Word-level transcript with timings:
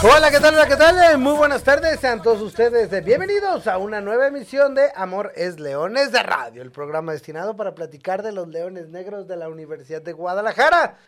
Hola, 0.00 0.30
¿qué 0.30 0.38
tal? 0.38 0.54
Hola, 0.54 0.68
¿qué 0.68 0.76
tal? 0.76 1.18
Muy 1.18 1.36
buenas 1.36 1.64
tardes, 1.64 1.98
sean 1.98 2.22
todos 2.22 2.40
ustedes 2.40 3.04
bienvenidos 3.04 3.66
a 3.66 3.78
una 3.78 4.00
nueva 4.00 4.28
emisión 4.28 4.72
de 4.76 4.92
Amor 4.94 5.32
es 5.34 5.58
Leones 5.58 6.12
de 6.12 6.22
Radio, 6.22 6.62
el 6.62 6.70
programa 6.70 7.10
destinado 7.10 7.56
para 7.56 7.74
platicar 7.74 8.22
de 8.22 8.30
los 8.30 8.46
Leones 8.46 8.90
Negros 8.90 9.26
de 9.26 9.34
la 9.34 9.48
Universidad 9.48 10.00
de 10.00 10.12
Guadalajara, 10.12 10.98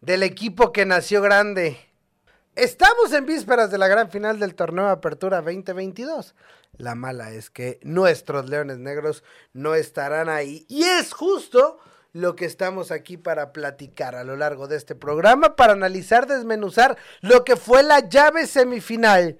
del 0.00 0.24
equipo 0.24 0.72
que 0.72 0.84
nació 0.84 1.22
grande. 1.22 1.78
Estamos 2.56 3.12
en 3.12 3.24
vísperas 3.24 3.70
de 3.70 3.78
la 3.78 3.86
gran 3.86 4.10
final 4.10 4.40
del 4.40 4.56
torneo 4.56 4.88
Apertura 4.88 5.42
2022. 5.42 6.34
La 6.76 6.96
mala 6.96 7.30
es 7.30 7.50
que 7.50 7.78
nuestros 7.84 8.50
Leones 8.50 8.78
Negros 8.78 9.22
no 9.52 9.76
estarán 9.76 10.28
ahí 10.28 10.66
y 10.68 10.82
es 10.82 11.12
justo 11.12 11.78
lo 12.12 12.36
que 12.36 12.44
estamos 12.44 12.90
aquí 12.90 13.16
para 13.16 13.52
platicar 13.52 14.14
a 14.14 14.24
lo 14.24 14.36
largo 14.36 14.68
de 14.68 14.76
este 14.76 14.94
programa, 14.94 15.56
para 15.56 15.74
analizar, 15.74 16.26
desmenuzar 16.26 16.96
lo 17.20 17.44
que 17.44 17.56
fue 17.56 17.82
la 17.82 18.08
llave 18.08 18.46
semifinal. 18.46 19.38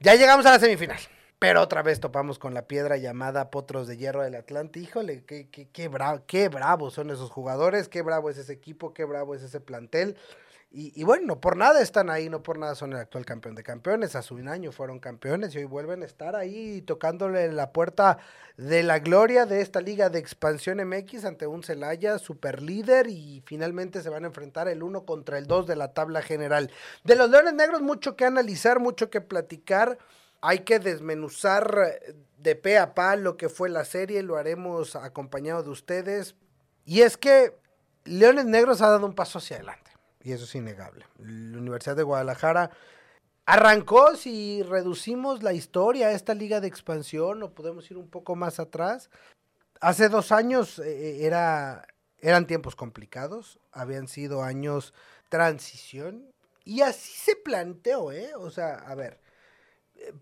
Ya 0.00 0.14
llegamos 0.14 0.46
a 0.46 0.52
la 0.52 0.58
semifinal. 0.58 0.98
Pero 1.38 1.62
otra 1.62 1.82
vez 1.82 2.00
topamos 2.00 2.38
con 2.38 2.52
la 2.52 2.66
piedra 2.66 2.98
llamada 2.98 3.50
Potros 3.50 3.86
de 3.86 3.96
Hierro 3.96 4.22
del 4.22 4.34
Atlante. 4.34 4.78
Híjole, 4.78 5.24
qué, 5.24 5.48
qué, 5.48 5.70
qué, 5.70 5.88
bravo, 5.88 6.22
qué 6.26 6.50
bravos 6.50 6.92
son 6.92 7.10
esos 7.10 7.30
jugadores, 7.30 7.88
qué 7.88 8.02
bravo 8.02 8.28
es 8.28 8.36
ese 8.36 8.52
equipo, 8.52 8.92
qué 8.92 9.04
bravo 9.04 9.34
es 9.34 9.42
ese 9.42 9.58
plantel. 9.58 10.18
Y, 10.72 11.02
bueno, 11.02 11.26
no 11.26 11.40
por 11.40 11.56
nada 11.56 11.82
están 11.82 12.10
ahí, 12.10 12.28
no 12.28 12.44
por 12.44 12.56
nada 12.56 12.76
son 12.76 12.92
el 12.92 13.00
actual 13.00 13.26
campeón 13.26 13.56
de 13.56 13.64
campeones. 13.64 14.14
Hace 14.14 14.34
un 14.34 14.46
año 14.46 14.70
fueron 14.70 15.00
campeones 15.00 15.52
y 15.52 15.58
hoy 15.58 15.64
vuelven 15.64 16.04
a 16.04 16.06
estar 16.06 16.36
ahí 16.36 16.80
tocándole 16.82 17.50
la 17.50 17.72
puerta 17.72 18.18
de 18.56 18.84
la 18.84 19.00
gloria 19.00 19.46
de 19.46 19.62
esta 19.62 19.80
liga 19.80 20.10
de 20.10 20.20
expansión 20.20 20.78
MX 20.78 21.24
ante 21.24 21.48
un 21.48 21.64
Celaya 21.64 22.20
super 22.20 22.62
líder 22.62 23.08
y 23.08 23.42
finalmente 23.44 24.00
se 24.00 24.10
van 24.10 24.22
a 24.22 24.28
enfrentar 24.28 24.68
el 24.68 24.84
uno 24.84 25.04
contra 25.04 25.38
el 25.38 25.48
dos 25.48 25.66
de 25.66 25.74
la 25.74 25.92
tabla 25.92 26.22
general. 26.22 26.70
De 27.02 27.16
los 27.16 27.28
Leones 27.30 27.54
Negros, 27.54 27.82
mucho 27.82 28.14
que 28.14 28.24
analizar, 28.24 28.78
mucho 28.78 29.10
que 29.10 29.20
platicar. 29.20 29.98
Hay 30.40 30.60
que 30.60 30.78
desmenuzar 30.78 32.00
de 32.38 32.54
pe 32.54 32.78
a 32.78 32.94
pa 32.94 33.16
lo 33.16 33.36
que 33.36 33.48
fue 33.48 33.70
la 33.70 33.84
serie, 33.84 34.22
lo 34.22 34.36
haremos 34.36 34.94
acompañado 34.94 35.64
de 35.64 35.70
ustedes. 35.70 36.36
Y 36.84 37.00
es 37.00 37.16
que 37.16 37.56
Leones 38.04 38.44
Negros 38.44 38.82
ha 38.82 38.88
dado 38.88 39.04
un 39.04 39.16
paso 39.16 39.38
hacia 39.38 39.56
adelante 39.56 39.89
y 40.22 40.32
eso 40.32 40.44
es 40.44 40.54
innegable. 40.54 41.06
La 41.18 41.58
Universidad 41.58 41.96
de 41.96 42.02
Guadalajara 42.02 42.70
arrancó, 43.46 44.16
si 44.16 44.62
reducimos 44.62 45.42
la 45.42 45.52
historia 45.52 46.08
a 46.08 46.12
esta 46.12 46.34
liga 46.34 46.60
de 46.60 46.68
expansión, 46.68 47.42
o 47.42 47.50
podemos 47.52 47.90
ir 47.90 47.96
un 47.96 48.08
poco 48.08 48.36
más 48.36 48.60
atrás, 48.60 49.10
hace 49.80 50.08
dos 50.08 50.32
años 50.32 50.78
eh, 50.78 50.84
eh, 50.84 51.26
era, 51.26 51.86
eran 52.18 52.46
tiempos 52.46 52.76
complicados, 52.76 53.58
habían 53.72 54.08
sido 54.08 54.42
años 54.42 54.94
transición, 55.28 56.30
y 56.64 56.82
así 56.82 57.12
se 57.12 57.36
planteó, 57.36 58.12
¿eh? 58.12 58.32
O 58.36 58.50
sea, 58.50 58.74
a 58.74 58.94
ver, 58.94 59.18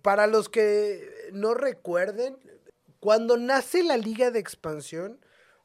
para 0.03 0.27
los 0.27 0.49
que 0.49 1.31
no 1.33 1.55
recuerden, 1.55 2.39
cuando 3.01 3.37
nace 3.37 3.83
la 3.83 3.97
liga 3.97 4.31
de 4.31 4.39
expansión, 4.39 5.21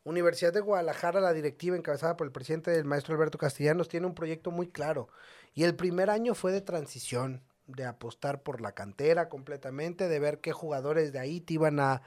Universidad 0.05 0.51
de 0.51 0.59
Guadalajara, 0.59 1.21
la 1.21 1.31
directiva 1.31 1.77
encabezada 1.77 2.17
por 2.17 2.27
el 2.27 2.33
presidente 2.33 2.71
del 2.71 2.83
maestro 2.83 3.15
Alberto 3.15 3.37
Castellanos, 3.37 3.87
tiene 3.87 4.05
un 4.05 4.15
proyecto 4.15 4.51
muy 4.51 4.67
claro. 4.67 5.07
Y 5.53 5.63
el 5.63 5.75
primer 5.75 6.09
año 6.09 6.35
fue 6.35 6.51
de 6.51 6.59
transición, 6.59 7.41
de 7.67 7.85
apostar 7.85 8.43
por 8.43 8.59
la 8.59 8.73
cantera 8.73 9.29
completamente, 9.29 10.09
de 10.09 10.19
ver 10.19 10.39
qué 10.39 10.51
jugadores 10.51 11.13
de 11.13 11.19
ahí 11.19 11.39
te 11.39 11.53
iban 11.53 11.79
a, 11.79 12.01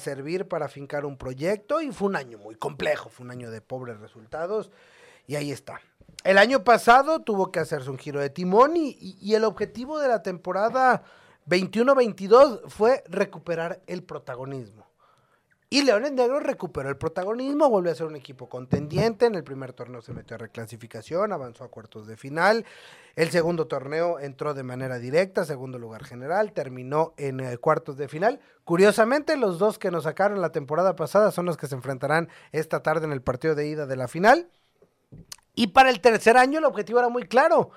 servir 0.00 0.48
para 0.48 0.66
fincar 0.66 1.04
un 1.04 1.16
proyecto. 1.16 1.80
Y 1.80 1.92
fue 1.92 2.08
un 2.08 2.16
año 2.16 2.38
muy 2.38 2.56
complejo, 2.56 3.08
fue 3.08 3.24
un 3.24 3.30
año 3.30 3.52
de 3.52 3.60
pobres 3.60 4.00
resultados. 4.00 4.72
Y 5.28 5.36
ahí 5.36 5.52
está. 5.52 5.80
El 6.24 6.38
año 6.38 6.64
pasado 6.64 7.22
tuvo 7.22 7.52
que 7.52 7.60
hacerse 7.60 7.90
un 7.90 7.98
giro 7.98 8.20
de 8.20 8.30
timón 8.30 8.76
y, 8.76 8.96
y 9.20 9.34
el 9.34 9.44
objetivo 9.44 10.00
de 10.00 10.08
la 10.08 10.22
temporada 10.22 11.04
21-22 11.48 12.68
fue 12.68 13.04
recuperar 13.06 13.80
el 13.86 14.02
protagonismo. 14.02 14.85
Y 15.76 15.82
Leones 15.82 16.12
Negros 16.12 16.42
recuperó 16.42 16.88
el 16.88 16.96
protagonismo, 16.96 17.68
volvió 17.68 17.92
a 17.92 17.94
ser 17.94 18.06
un 18.06 18.16
equipo 18.16 18.48
contendiente. 18.48 19.26
En 19.26 19.34
el 19.34 19.44
primer 19.44 19.74
torneo 19.74 20.00
se 20.00 20.14
metió 20.14 20.36
a 20.36 20.38
reclasificación, 20.38 21.34
avanzó 21.34 21.64
a 21.64 21.68
cuartos 21.68 22.06
de 22.06 22.16
final. 22.16 22.64
El 23.14 23.28
segundo 23.28 23.66
torneo 23.66 24.18
entró 24.18 24.54
de 24.54 24.62
manera 24.62 24.98
directa, 24.98 25.44
segundo 25.44 25.78
lugar 25.78 26.04
general, 26.04 26.54
terminó 26.54 27.12
en 27.18 27.40
eh, 27.40 27.58
cuartos 27.58 27.98
de 27.98 28.08
final. 28.08 28.40
Curiosamente, 28.64 29.36
los 29.36 29.58
dos 29.58 29.78
que 29.78 29.90
nos 29.90 30.04
sacaron 30.04 30.40
la 30.40 30.50
temporada 30.50 30.96
pasada 30.96 31.30
son 31.30 31.44
los 31.44 31.58
que 31.58 31.66
se 31.66 31.74
enfrentarán 31.74 32.30
esta 32.52 32.82
tarde 32.82 33.04
en 33.04 33.12
el 33.12 33.20
partido 33.20 33.54
de 33.54 33.68
ida 33.68 33.84
de 33.84 33.96
la 33.96 34.08
final. 34.08 34.48
Y 35.54 35.66
para 35.66 35.90
el 35.90 36.00
tercer 36.00 36.38
año 36.38 36.58
el 36.58 36.64
objetivo 36.64 37.00
era 37.00 37.10
muy 37.10 37.24
claro, 37.24 37.68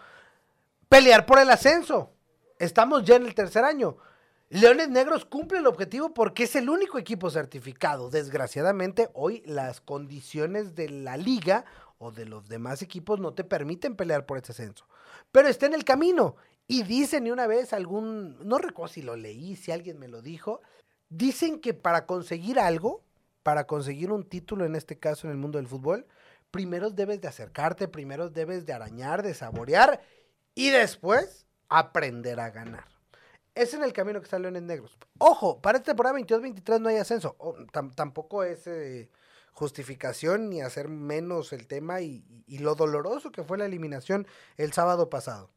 pelear 0.87 1.25
por 1.25 1.37
el 1.37 1.49
ascenso. 1.49 2.13
Estamos 2.59 3.03
ya 3.03 3.17
en 3.17 3.25
el 3.25 3.35
tercer 3.35 3.65
año. 3.65 3.97
Leones 4.51 4.89
Negros 4.89 5.25
cumple 5.25 5.59
el 5.59 5.67
objetivo 5.67 6.11
porque 6.11 6.45
es 6.45 6.55
el 6.55 6.71
único 6.71 6.97
equipo 6.97 7.29
certificado. 7.29 8.09
Desgraciadamente, 8.09 9.11
hoy 9.13 9.43
las 9.45 9.79
condiciones 9.79 10.73
de 10.73 10.89
la 10.89 11.17
liga 11.17 11.65
o 11.99 12.11
de 12.11 12.25
los 12.25 12.49
demás 12.49 12.81
equipos 12.81 13.19
no 13.19 13.35
te 13.35 13.43
permiten 13.43 13.95
pelear 13.95 14.25
por 14.25 14.39
ese 14.39 14.53
ascenso. 14.53 14.87
Pero 15.31 15.49
está 15.49 15.67
en 15.67 15.75
el 15.75 15.83
camino. 15.83 16.35
Y 16.65 16.81
dicen 16.81 17.27
y 17.27 17.31
una 17.31 17.45
vez 17.45 17.73
algún, 17.73 18.39
no 18.39 18.57
recuerdo 18.57 18.91
si 18.91 19.03
lo 19.03 19.15
leí, 19.15 19.55
si 19.55 19.71
alguien 19.71 19.99
me 19.99 20.07
lo 20.07 20.23
dijo, 20.23 20.61
dicen 21.09 21.59
que 21.59 21.75
para 21.75 22.07
conseguir 22.07 22.59
algo, 22.59 23.03
para 23.43 23.67
conseguir 23.67 24.11
un 24.11 24.23
título 24.23 24.65
en 24.65 24.75
este 24.75 24.97
caso 24.97 25.27
en 25.27 25.31
el 25.31 25.37
mundo 25.37 25.59
del 25.59 25.67
fútbol, 25.67 26.07
primero 26.49 26.89
debes 26.89 27.21
de 27.21 27.27
acercarte, 27.27 27.87
primero 27.87 28.31
debes 28.31 28.65
de 28.65 28.73
arañar, 28.73 29.21
de 29.21 29.35
saborear 29.35 30.01
y 30.55 30.69
después 30.69 31.45
aprender 31.69 32.39
a 32.39 32.49
ganar 32.49 32.98
es 33.59 33.73
en 33.73 33.83
el 33.83 33.91
camino 33.91 34.19
que 34.19 34.23
están 34.23 34.41
Leones 34.41 34.63
Negros. 34.63 34.97
Ojo, 35.17 35.61
para 35.61 35.77
esta 35.77 35.91
temporada 35.91 36.17
22-23 36.17 36.79
no 36.79 36.89
hay 36.89 36.95
ascenso. 36.95 37.35
tampoco 37.95 38.43
es 38.43 38.65
eh, 38.67 39.09
justificación 39.51 40.49
ni 40.49 40.61
hacer 40.61 40.87
menos 40.87 41.51
el 41.51 41.67
tema 41.67 41.99
y, 41.99 42.23
lo 42.47 42.75
doloroso 42.75 43.31
que 43.31 43.43
fue 43.43 43.57
la 43.57 43.65
eliminación 43.65 44.27
el 44.55 44.71
sábado 44.71 45.09
pasado. 45.09 45.51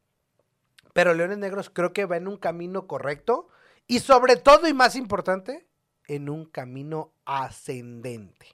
Pero 0.91 1.13
Leones 1.13 1.37
Negros 1.37 1.69
creo 1.69 1.93
que 1.93 2.05
va 2.05 2.17
en 2.17 2.27
un 2.27 2.37
camino 2.37 2.87
correcto 2.87 3.47
y 3.87 3.99
sobre 3.99 4.35
todo 4.35 4.67
y 4.67 4.73
más 4.73 4.97
importante, 4.97 5.65
en 6.07 6.29
un 6.29 6.45
camino 6.45 7.13
ascendente. 7.23 8.47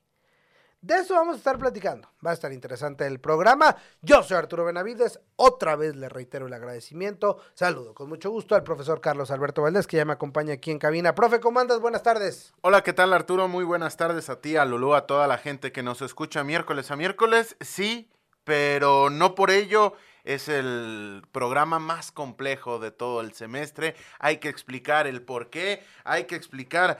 De 0.81 0.95
eso 0.95 1.13
vamos 1.13 1.35
a 1.35 1.38
estar 1.40 1.59
platicando. 1.59 2.07
Va 2.25 2.31
a 2.31 2.34
estar 2.34 2.53
interesante 2.53 3.06
el 3.06 3.19
programa. 3.19 3.75
Yo 4.01 4.23
soy 4.23 4.38
Arturo 4.38 4.63
Benavides. 4.63 5.19
Otra 5.35 5.75
vez 5.75 5.97
le 5.97 6.07
reitero 6.07 6.47
el 6.47 6.53
agradecimiento. 6.53 7.41
Saludo 7.53 7.94
con 7.94 8.07
mucho 8.07 8.29
gusto 8.29 8.56
al 8.56 8.63
profesor 8.63 9.01
Carlos 9.01 9.29
Alberto 9.29 9.62
Valdés, 9.62 9.88
que 9.88 9.97
ya 9.97 10.06
me 10.06 10.13
acompaña 10.13 10.53
aquí 10.53 10.72
en 10.72 10.79
cabina. 10.79 11.16
Profe, 11.16 11.41
¿cómo 11.41 11.59
andas? 11.59 11.81
Buenas 11.81 12.01
tardes. 12.01 12.53
Hola, 12.62 12.81
¿qué 12.81 12.94
tal 12.94 13.12
Arturo? 13.12 13.50
Muy 13.50 13.66
buenas 13.66 13.97
tardes 13.97 14.29
a 14.29 14.39
ti, 14.39 14.56
a 14.56 14.63
Lulú, 14.63 14.94
a 14.94 15.06
toda 15.06 15.28
la 15.28 15.38
gente 15.38 15.73
que 15.73 15.84
nos 15.84 16.01
escucha 16.01 16.45
miércoles 16.45 16.91
a 16.91 16.95
miércoles. 16.95 17.57
Sí, 17.59 18.09
pero 18.45 19.09
no 19.09 19.35
por 19.35 19.51
ello 19.51 19.95
es 20.23 20.47
el 20.47 21.23
programa 21.34 21.79
más 21.79 22.13
complejo 22.13 22.79
de 22.79 22.91
todo 22.91 23.19
el 23.19 23.34
semestre. 23.34 23.95
Hay 24.19 24.38
que 24.38 24.47
explicar 24.47 25.07
el 25.07 25.23
por 25.23 25.50
qué, 25.50 25.84
hay 26.06 26.23
que 26.23 26.35
explicar 26.35 27.00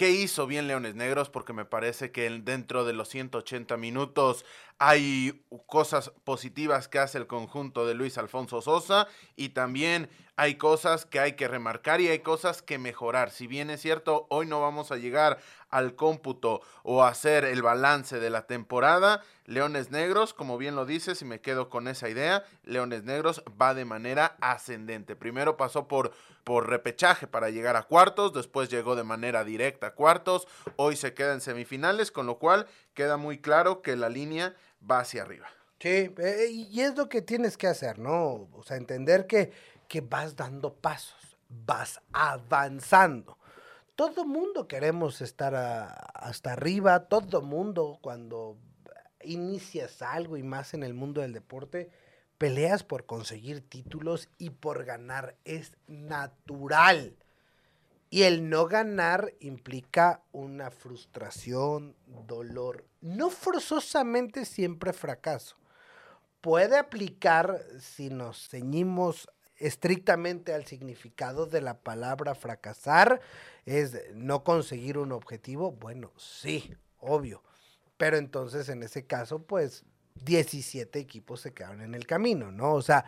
¿Qué 0.00 0.12
hizo 0.12 0.46
bien 0.46 0.66
Leones 0.66 0.94
Negros? 0.94 1.28
Porque 1.28 1.52
me 1.52 1.66
parece 1.66 2.10
que 2.10 2.30
dentro 2.30 2.86
de 2.86 2.94
los 2.94 3.10
180 3.10 3.76
minutos 3.76 4.46
hay 4.78 5.44
cosas 5.66 6.10
positivas 6.24 6.88
que 6.88 6.98
hace 6.98 7.18
el 7.18 7.26
conjunto 7.26 7.84
de 7.84 7.92
Luis 7.92 8.16
Alfonso 8.16 8.62
Sosa 8.62 9.08
y 9.36 9.50
también 9.50 10.08
hay 10.36 10.54
cosas 10.54 11.04
que 11.04 11.20
hay 11.20 11.32
que 11.32 11.48
remarcar 11.48 12.00
y 12.00 12.08
hay 12.08 12.20
cosas 12.20 12.62
que 12.62 12.78
mejorar. 12.78 13.30
Si 13.30 13.46
bien 13.46 13.68
es 13.68 13.82
cierto, 13.82 14.26
hoy 14.30 14.46
no 14.46 14.62
vamos 14.62 14.90
a 14.90 14.96
llegar 14.96 15.38
al 15.70 15.94
cómputo 15.94 16.60
o 16.82 17.04
hacer 17.04 17.44
el 17.44 17.62
balance 17.62 18.20
de 18.20 18.30
la 18.30 18.46
temporada, 18.46 19.22
Leones 19.46 19.90
Negros, 19.90 20.34
como 20.34 20.58
bien 20.58 20.76
lo 20.76 20.86
dices 20.86 21.22
y 21.22 21.24
me 21.24 21.40
quedo 21.40 21.68
con 21.68 21.88
esa 21.88 22.08
idea, 22.08 22.44
Leones 22.64 23.04
Negros 23.04 23.42
va 23.60 23.74
de 23.74 23.84
manera 23.84 24.36
ascendente. 24.40 25.16
Primero 25.16 25.56
pasó 25.56 25.88
por, 25.88 26.12
por 26.44 26.68
repechaje 26.68 27.26
para 27.26 27.50
llegar 27.50 27.76
a 27.76 27.84
cuartos, 27.84 28.32
después 28.32 28.68
llegó 28.68 28.96
de 28.96 29.04
manera 29.04 29.44
directa 29.44 29.88
a 29.88 29.94
cuartos, 29.94 30.46
hoy 30.76 30.96
se 30.96 31.14
queda 31.14 31.32
en 31.32 31.40
semifinales, 31.40 32.10
con 32.10 32.26
lo 32.26 32.38
cual 32.38 32.66
queda 32.94 33.16
muy 33.16 33.38
claro 33.38 33.82
que 33.82 33.96
la 33.96 34.08
línea 34.08 34.54
va 34.88 35.00
hacia 35.00 35.22
arriba. 35.22 35.48
Sí, 35.78 36.12
eh, 36.18 36.48
y 36.50 36.80
es 36.82 36.94
lo 36.96 37.08
que 37.08 37.22
tienes 37.22 37.56
que 37.56 37.66
hacer, 37.66 37.98
¿no? 37.98 38.48
O 38.52 38.62
sea, 38.62 38.76
entender 38.76 39.26
que 39.26 39.50
que 39.90 40.00
vas 40.00 40.36
dando 40.36 40.72
pasos, 40.72 41.36
vas 41.48 42.00
avanzando. 42.12 43.36
Todo 44.00 44.24
mundo 44.24 44.66
queremos 44.66 45.20
estar 45.20 45.54
hasta 45.54 46.54
arriba, 46.54 47.00
todo 47.08 47.42
mundo 47.42 47.98
cuando 48.00 48.56
inicias 49.22 50.00
algo 50.00 50.38
y 50.38 50.42
más 50.42 50.72
en 50.72 50.84
el 50.84 50.94
mundo 50.94 51.20
del 51.20 51.34
deporte, 51.34 51.90
peleas 52.38 52.82
por 52.82 53.04
conseguir 53.04 53.60
títulos 53.60 54.30
y 54.38 54.48
por 54.48 54.86
ganar 54.86 55.36
es 55.44 55.76
natural. 55.86 57.18
Y 58.08 58.22
el 58.22 58.48
no 58.48 58.68
ganar 58.68 59.34
implica 59.38 60.22
una 60.32 60.70
frustración, 60.70 61.94
dolor, 62.26 62.86
no 63.02 63.28
forzosamente 63.28 64.46
siempre 64.46 64.94
fracaso. 64.94 65.56
Puede 66.40 66.78
aplicar 66.78 67.62
si 67.78 68.08
nos 68.08 68.48
ceñimos 68.48 69.28
estrictamente 69.60 70.52
al 70.52 70.66
significado 70.66 71.46
de 71.46 71.60
la 71.60 71.78
palabra 71.80 72.34
fracasar, 72.34 73.20
es 73.66 73.96
no 74.14 74.42
conseguir 74.42 74.98
un 74.98 75.12
objetivo, 75.12 75.70
bueno, 75.72 76.10
sí, 76.16 76.74
obvio. 76.98 77.42
Pero 77.96 78.16
entonces 78.16 78.68
en 78.70 78.82
ese 78.82 79.06
caso, 79.06 79.42
pues 79.42 79.84
17 80.24 80.98
equipos 80.98 81.42
se 81.42 81.52
quedaron 81.52 81.82
en 81.82 81.94
el 81.94 82.06
camino, 82.06 82.50
¿no? 82.50 82.72
O 82.72 82.82
sea, 82.82 83.04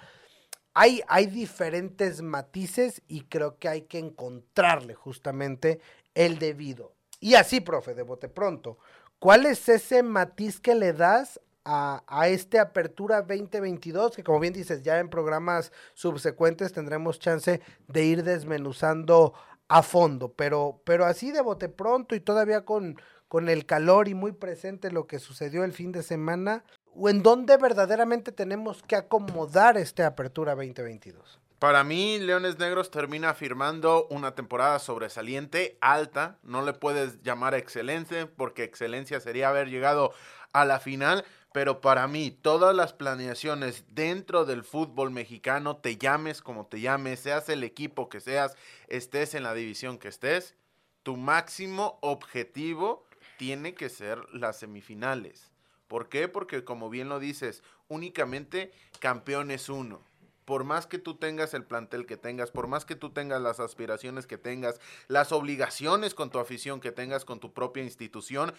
hay, 0.75 1.03
hay 1.09 1.27
diferentes 1.27 2.23
matices 2.23 3.03
y 3.09 3.23
creo 3.23 3.59
que 3.59 3.69
hay 3.69 3.83
que 3.83 3.99
encontrarle 3.99 4.95
justamente 4.95 5.81
el 6.15 6.39
debido. 6.39 6.95
Y 7.21 7.35
así, 7.35 7.61
profe, 7.61 7.95
de 7.95 8.03
bote 8.03 8.29
pronto, 8.29 8.79
¿cuál 9.19 9.47
es 9.47 9.69
ese 9.69 10.03
matiz 10.03 10.61
que 10.61 10.75
le 10.75 10.93
das 10.93 11.41
a, 11.65 12.03
a 12.07 12.29
este 12.29 12.59
Apertura 12.59 13.23
2022, 13.23 14.17
que 14.17 14.25
como 14.25 14.41
bien 14.41 14.53
dices, 14.53 14.83
ya 14.83 14.99
en 14.99 15.09
programas 15.09 15.73
subsecuentes 15.95 16.73
tendremos 16.73 17.19
chance 17.19 17.61
de 17.89 18.05
ir 18.05 18.25
desmenuzando 18.25 19.35
a 19.69 19.83
fondo, 19.83 20.33
pero, 20.33 20.83
pero 20.85 21.07
así 21.07 21.33
de 21.33 21.41
bote 21.41 21.69
pronto 21.69 22.15
y 22.15 22.21
todavía 22.21 22.65
con, 22.65 23.01
con 23.29 23.49
el 23.49 23.65
calor 23.65 24.09
y 24.09 24.15
muy 24.15 24.33
presente 24.33 24.91
lo 24.91 25.07
que 25.07 25.19
sucedió 25.19 25.65
el 25.65 25.73
fin 25.73 25.93
de 25.93 26.03
semana, 26.03 26.65
o 26.95 27.09
en 27.09 27.23
dónde 27.23 27.57
verdaderamente 27.57 28.33
tenemos 28.33 28.83
que 28.83 28.97
acomodar 28.97 29.79
esta 29.79 30.07
Apertura 30.07 30.55
2022. 30.55 31.41
Para 31.59 31.85
mí, 31.85 32.19
Leones 32.19 32.59
Negros 32.59 32.91
termina 32.91 33.35
firmando 33.35 34.09
una 34.11 34.35
temporada 34.35 34.81
sobresaliente, 34.81 35.79
alta. 35.81 36.37
No 36.43 36.63
le 36.63 36.73
puedes 36.73 37.23
llamar 37.23 37.55
excelencia, 37.55 38.29
porque 38.37 38.65
excelencia 38.65 39.21
sería 39.21 39.49
haber 39.49 39.69
llegado 39.69 40.13
a 40.53 40.65
la 40.65 40.81
final, 40.81 41.25
pero 41.53 41.81
para 41.81 42.09
mí 42.09 42.31
todas 42.31 42.75
las 42.75 42.93
planeaciones 42.93 43.85
dentro 43.89 44.45
del 44.45 44.65
fútbol 44.65 45.11
mexicano, 45.11 45.77
te 45.77 45.97
llames 45.97 46.41
como 46.43 46.67
te 46.67 46.81
llames, 46.81 47.21
seas 47.21 47.49
el 47.49 47.63
equipo 47.65 48.09
que 48.09 48.21
seas, 48.21 48.57
estés 48.89 49.35
en 49.35 49.43
la 49.43 49.55
división 49.55 49.99
que 49.99 50.09
estés, 50.09 50.55
tu 51.03 51.17
máximo 51.17 51.99
objetivo 52.01 53.05
tiene 53.39 53.75
que 53.75 53.89
ser 53.89 54.19
las 54.33 54.59
semifinales. 54.59 55.53
¿Por 55.89 56.09
qué? 56.09 56.29
Porque 56.29 56.65
como 56.65 56.89
bien 56.89 57.09
lo 57.09 57.19
dices, 57.19 57.63
únicamente 57.89 58.73
campeón 58.99 59.51
es 59.51 59.69
uno. 59.69 60.01
Por 60.45 60.65
más 60.65 60.87
que 60.87 60.99
tú 60.99 61.17
tengas 61.17 61.55
el 61.55 61.65
plantel 61.65 62.07
que 62.07 62.17
tengas, 62.17 62.51
por 62.51 62.67
más 62.67 62.85
que 62.85 62.97
tú 62.97 63.11
tengas 63.11 63.41
las 63.41 63.61
aspiraciones 63.61 64.27
que 64.27 64.39
tengas, 64.39 64.81
las 65.07 65.33
obligaciones 65.33 66.15
con 66.15 66.31
tu 66.31 66.39
afición 66.39 66.81
que 66.81 66.93
tengas 66.93 67.25
con 67.25 67.41
tu 67.41 67.53
propia 67.53 67.85
institución, 67.85 68.53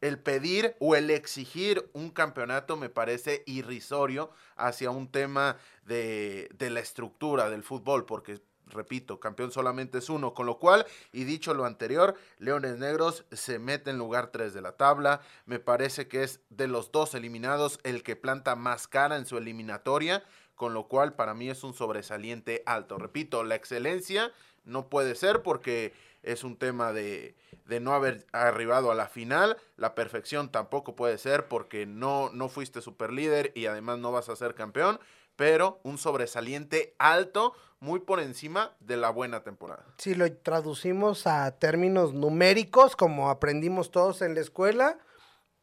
el 0.00 0.18
pedir 0.18 0.76
o 0.80 0.96
el 0.96 1.10
exigir 1.10 1.88
un 1.92 2.10
campeonato 2.10 2.76
me 2.76 2.88
parece 2.88 3.42
irrisorio 3.46 4.30
hacia 4.56 4.90
un 4.90 5.10
tema 5.10 5.56
de, 5.84 6.48
de, 6.54 6.70
la 6.70 6.80
estructura 6.80 7.50
del 7.50 7.62
fútbol, 7.62 8.06
porque, 8.06 8.40
repito, 8.66 9.20
campeón 9.20 9.52
solamente 9.52 9.98
es 9.98 10.08
uno, 10.08 10.34
con 10.34 10.46
lo 10.46 10.58
cual, 10.58 10.86
y 11.12 11.24
dicho 11.24 11.54
lo 11.54 11.64
anterior, 11.64 12.14
Leones 12.38 12.78
Negros 12.78 13.24
se 13.32 13.58
mete 13.58 13.90
en 13.90 13.98
lugar 13.98 14.28
3 14.28 14.54
de 14.54 14.62
la 14.62 14.72
tabla, 14.72 15.20
me 15.46 15.58
parece 15.58 16.08
que 16.08 16.22
es 16.22 16.40
de 16.48 16.68
los 16.68 16.92
dos 16.92 17.14
eliminados 17.14 17.78
el 17.82 18.02
que 18.02 18.16
planta 18.16 18.56
más 18.56 18.88
cara 18.88 19.16
en 19.16 19.26
su 19.26 19.36
eliminatoria, 19.36 20.24
con 20.54 20.74
lo 20.74 20.88
cual 20.88 21.14
para 21.14 21.32
mí 21.32 21.48
es 21.48 21.64
un 21.64 21.72
sobresaliente 21.72 22.62
alto. 22.66 22.98
Repito, 22.98 23.44
la 23.44 23.54
excelencia 23.54 24.30
no 24.64 24.90
puede 24.90 25.14
ser 25.14 25.42
porque 25.42 25.94
es 26.22 26.44
un 26.44 26.56
tema 26.56 26.92
de, 26.92 27.34
de, 27.66 27.80
no 27.80 27.94
haber 27.94 28.26
arribado 28.32 28.90
a 28.90 28.94
la 28.94 29.08
final. 29.08 29.56
La 29.76 29.94
perfección 29.94 30.50
tampoco 30.50 30.94
puede 30.94 31.18
ser 31.18 31.48
porque 31.48 31.86
no, 31.86 32.30
no 32.32 32.48
fuiste 32.48 32.80
super 32.80 33.12
líder 33.12 33.52
y 33.54 33.66
además 33.66 33.98
no 33.98 34.12
vas 34.12 34.28
a 34.28 34.36
ser 34.36 34.54
campeón. 34.54 35.00
Pero 35.36 35.80
un 35.84 35.96
sobresaliente 35.96 36.94
alto, 36.98 37.54
muy 37.78 38.00
por 38.00 38.20
encima 38.20 38.76
de 38.80 38.98
la 38.98 39.10
buena 39.10 39.42
temporada. 39.42 39.86
Si 39.96 40.14
lo 40.14 40.30
traducimos 40.30 41.26
a 41.26 41.50
términos 41.58 42.12
numéricos, 42.12 42.94
como 42.94 43.30
aprendimos 43.30 43.90
todos 43.90 44.20
en 44.20 44.34
la 44.34 44.40
escuela, 44.40 44.98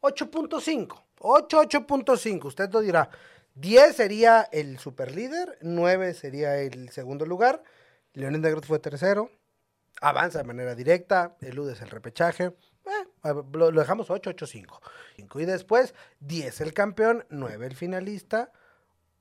8.5. 0.00 1.00
8, 1.20 1.62
8.5. 1.62 2.44
Usted 2.44 2.70
lo 2.72 2.80
dirá. 2.80 3.10
10 3.54 3.96
sería 3.96 4.42
el 4.52 4.78
superlíder, 4.78 5.58
9 5.62 6.14
sería 6.14 6.60
el 6.60 6.90
segundo 6.90 7.26
lugar. 7.26 7.62
Leones 8.14 8.40
Negros 8.40 8.66
fue 8.66 8.78
tercero, 8.78 9.30
avanza 10.00 10.38
de 10.38 10.44
manera 10.44 10.74
directa, 10.74 11.36
eludes 11.40 11.80
el 11.82 11.90
repechaje. 11.90 12.44
Eh, 12.44 13.34
lo, 13.52 13.70
lo, 13.70 13.80
dejamos 13.80 14.10
8, 14.10 14.30
8, 14.30 14.46
5. 14.46 14.80
Y 15.34 15.44
después 15.44 15.94
10 16.20 16.60
el 16.60 16.72
campeón, 16.72 17.24
9 17.28 17.66
el 17.66 17.76
finalista, 17.76 18.52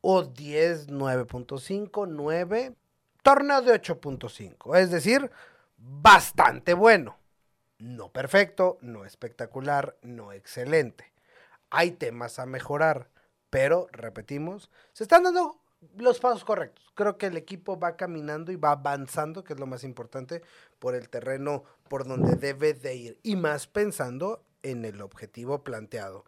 o 0.01 0.23
10, 0.23 0.89
9.5, 0.89 2.07
9, 2.07 2.75
torneo 3.21 3.61
de 3.61 3.81
8.5. 3.81 4.77
Es 4.77 4.91
decir, 4.91 5.31
bastante 5.77 6.73
bueno. 6.73 7.17
No 7.79 8.11
perfecto, 8.11 8.77
no 8.81 9.05
espectacular, 9.05 9.97
no 10.01 10.31
excelente. 10.31 11.13
Hay 11.69 11.91
temas 11.91 12.39
a 12.39 12.45
mejorar, 12.45 13.09
pero, 13.49 13.87
repetimos, 13.91 14.71
se 14.93 15.03
están 15.03 15.23
dando 15.23 15.59
los 15.95 16.19
pasos 16.19 16.43
correctos. 16.43 16.91
Creo 16.95 17.17
que 17.17 17.27
el 17.27 17.37
equipo 17.37 17.79
va 17.79 17.95
caminando 17.95 18.51
y 18.51 18.55
va 18.55 18.71
avanzando, 18.71 19.43
que 19.43 19.53
es 19.53 19.59
lo 19.59 19.67
más 19.67 19.83
importante, 19.83 20.41
por 20.79 20.95
el 20.95 21.09
terreno 21.09 21.63
por 21.89 22.07
donde 22.07 22.35
debe 22.35 22.73
de 22.73 22.95
ir. 22.95 23.19
Y 23.23 23.35
más 23.35 23.67
pensando 23.67 24.43
en 24.63 24.85
el 24.85 25.01
objetivo 25.01 25.63
planteado. 25.63 26.25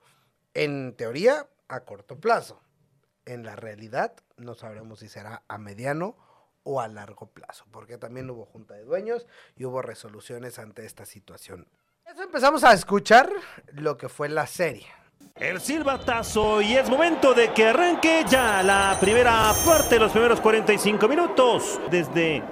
En 0.54 0.96
teoría, 0.96 1.48
a 1.68 1.82
corto 1.82 2.20
plazo. 2.20 2.62
En 3.26 3.44
la 3.44 3.56
realidad, 3.56 4.14
no 4.38 4.56
sabremos 4.56 5.00
si 5.00 5.10
será 5.10 5.44
a 5.48 5.58
mediano 5.58 6.16
o 6.64 6.82
a 6.82 6.88
largo 6.88 7.28
plazo, 7.28 7.66
porque 7.72 7.98
también 7.98 8.30
hubo 8.30 8.46
junta 8.46 8.74
de 8.74 8.84
dueños 8.84 9.28
y 9.56 9.66
hubo 9.66 9.82
resoluciones 9.82 10.60
ante 10.60 10.86
esta 10.86 11.06
situación. 11.06 11.68
Eso 12.06 12.24
empezamos 12.24 12.64
a 12.64 12.74
escuchar 12.74 13.32
lo 13.74 13.98
que 13.98 14.10
fue 14.10 14.30
la 14.30 14.48
serie. 14.48 14.88
El 15.40 15.62
silbatazo 15.62 16.62
y 16.62 16.76
es 16.76 16.90
momento 16.90 17.34
de 17.34 17.54
que 17.54 17.68
arranque 17.68 18.26
ya 18.30 18.62
la 18.62 18.98
primera 19.00 19.52
parte, 19.66 19.98
los 19.98 20.12
primeros 20.12 20.42
45 20.42 21.08
minutos 21.08 21.80
desde 21.90 22.44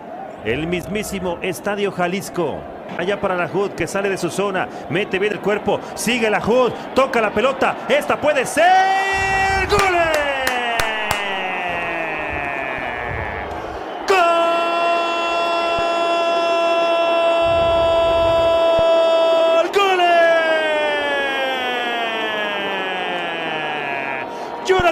el 0.46 0.68
mismísimo 0.68 1.38
Estadio 1.42 1.92
Jalisco. 1.92 2.62
Allá 2.98 3.20
para 3.20 3.36
la 3.36 3.50
Hood 3.50 3.72
que 3.72 3.88
sale 3.88 4.10
de 4.10 4.18
su 4.18 4.30
zona, 4.30 4.70
mete 4.90 5.20
bien 5.20 5.34
el 5.34 5.42
cuerpo, 5.42 5.82
sigue 5.96 6.30
la 6.30 6.40
Hood, 6.40 6.72
toca 6.96 7.20
la 7.20 7.34
pelota, 7.34 7.76
esta 7.90 8.20
puede 8.20 8.46
ser 8.46 9.68
¡Goles! 9.70 10.17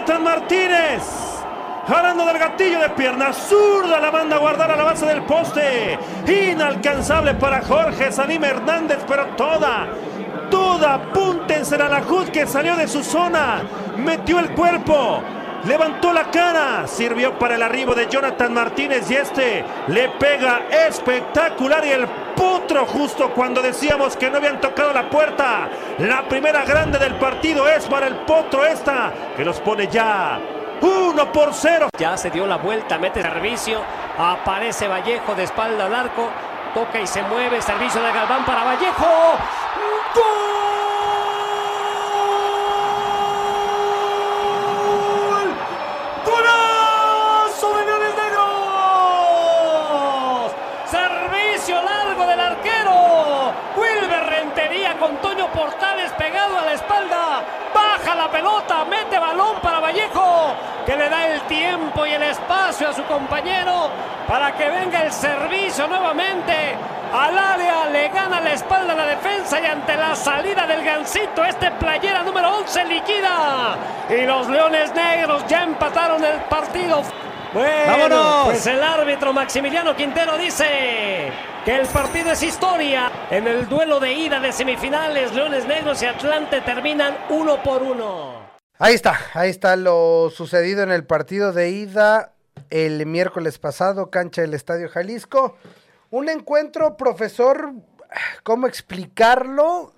Jonathan 0.06 0.24
Martínez. 0.24 1.02
Jalando 1.88 2.26
del 2.26 2.38
gatillo 2.38 2.80
de 2.80 2.90
pierna 2.90 3.34
zurda, 3.34 4.00
la 4.00 4.12
manda 4.12 4.36
a 4.36 4.40
guardar 4.40 4.70
a 4.70 4.76
la 4.76 4.84
base 4.84 5.04
del 5.08 5.24
poste. 5.24 5.98
Inalcanzable 6.28 7.34
para 7.34 7.64
Jorge 7.64 8.12
Salim 8.12 8.44
Hernández, 8.44 9.00
pero 9.08 9.26
toda, 9.36 9.88
toda, 10.52 10.94
apúntense 10.96 11.74
a 11.76 11.90
la 11.90 12.04
Jud 12.04 12.28
que 12.30 12.46
salió 12.46 12.76
de 12.76 12.88
su 12.88 13.04
zona. 13.04 13.64
Metió 13.98 14.38
el 14.38 14.52
cuerpo, 14.52 15.24
levantó 15.68 16.14
la 16.14 16.30
cara, 16.30 16.86
sirvió 16.86 17.40
para 17.40 17.56
el 17.56 17.64
arribo 17.64 17.96
de 17.96 18.08
Jonathan 18.08 18.54
Martínez 18.54 19.10
y 19.10 19.16
este 19.16 19.66
le 19.88 20.10
pega 20.10 20.68
espectacular 20.88 21.84
y 21.84 21.92
el 21.92 22.08
potro 22.36 22.86
justo 22.86 23.32
cuando 23.34 23.62
decíamos 23.62 24.16
que 24.18 24.30
no 24.30 24.38
habían 24.38 24.60
tocado 24.60 24.94
la 24.94 25.10
puerta. 25.10 25.70
La 26.00 26.28
primera 26.28 26.64
grande 26.66 27.00
del 27.00 27.16
partido 27.16 27.68
es 27.68 27.86
para 27.86 28.08
el 28.08 28.16
potro 28.18 28.66
esta 28.66 29.12
que 29.36 29.46
los 29.46 29.60
pone 29.62 29.88
ya 29.88 30.40
1 30.82 31.32
por 31.32 31.54
0. 31.54 31.90
Ya 31.98 32.18
se 32.18 32.30
dio 32.30 32.46
la 32.46 32.58
vuelta, 32.58 32.98
mete 32.98 33.22
servicio, 33.22 33.82
aparece 34.18 34.88
Vallejo 34.88 35.36
de 35.36 35.44
espalda 35.44 35.86
al 35.86 35.96
arco, 35.96 36.30
toca 36.74 37.00
y 37.00 37.08
se 37.08 37.22
mueve, 37.24 37.62
servicio 37.62 38.02
de 38.02 38.12
Galván 38.12 38.46
para 38.46 38.64
Vallejo. 38.64 39.38
¡Gol! 40.14 40.65
con 55.06 55.18
Toño 55.18 55.48
Portales 55.52 56.12
pegado 56.14 56.58
a 56.58 56.66
la 56.66 56.74
espalda. 56.74 57.44
Baja 57.74 58.16
la 58.16 58.32
pelota, 58.32 58.86
mete 58.86 59.20
balón 59.20 59.58
para 59.62 59.80
Vallejo, 59.80 60.56
que 60.84 60.96
le 60.98 61.08
da 61.08 61.28
el 61.28 61.42
tiempo 61.42 62.08
y 62.08 62.14
el 62.14 62.24
espacio 62.24 62.90
a 62.90 62.94
su 62.94 63.04
compañero 63.04 63.92
para 64.28 64.52
que 64.54 64.68
venga 64.68 65.04
el 65.04 65.12
servicio 65.12 65.88
nuevamente. 65.88 66.76
Al 67.14 67.38
área 67.38 67.86
le 67.86 68.10
gana 68.10 68.42
la 68.42 68.54
espalda 68.54 68.96
la 68.96 69.06
defensa 69.06 69.62
y 69.62 69.66
ante 69.68 69.96
la 69.96 70.16
salida 70.16 70.66
del 70.66 70.84
gancito, 70.84 71.46
este 71.46 71.70
playera 71.72 72.24
número 72.24 72.58
11 72.58 72.86
liquida. 72.86 73.78
Y 74.10 74.26
los 74.26 74.50
Leones 74.50 74.92
Negros 74.96 75.46
ya 75.48 75.64
empataron 75.64 76.24
el 76.24 76.40
partido. 76.50 77.04
Bueno, 77.56 77.88
¡Vámonos! 77.88 78.46
pues 78.48 78.68
el 78.68 78.84
árbitro 78.84 79.32
Maximiliano 79.32 79.96
Quintero 79.96 80.38
dice 80.38 81.32
que 81.64 81.74
el 81.74 81.88
partido 81.88 82.34
es 82.34 82.44
historia. 82.44 83.10
En 83.32 83.48
el 83.48 83.70
duelo 83.70 84.02
de 84.02 84.12
ida 84.12 84.42
de 84.42 84.52
semifinales, 84.52 85.34
Leones 85.34 85.66
Negros 85.66 86.02
y 86.02 86.06
Atlante 86.06 86.60
terminan 86.60 87.16
uno 87.30 87.64
por 87.64 87.82
uno. 87.82 88.46
Ahí 88.78 88.94
está, 88.94 89.18
ahí 89.34 89.50
está 89.52 89.78
lo 89.78 90.30
sucedido 90.36 90.84
en 90.84 90.92
el 90.92 91.06
partido 91.06 91.54
de 91.54 91.70
ida 91.70 92.34
el 92.70 93.06
miércoles 93.06 93.58
pasado, 93.58 94.12
cancha 94.12 94.42
del 94.42 94.54
Estadio 94.54 94.90
Jalisco. 94.90 95.56
Un 96.10 96.28
encuentro, 96.28 96.98
profesor, 96.98 97.72
¿cómo 98.44 98.68
explicarlo? 98.68 99.94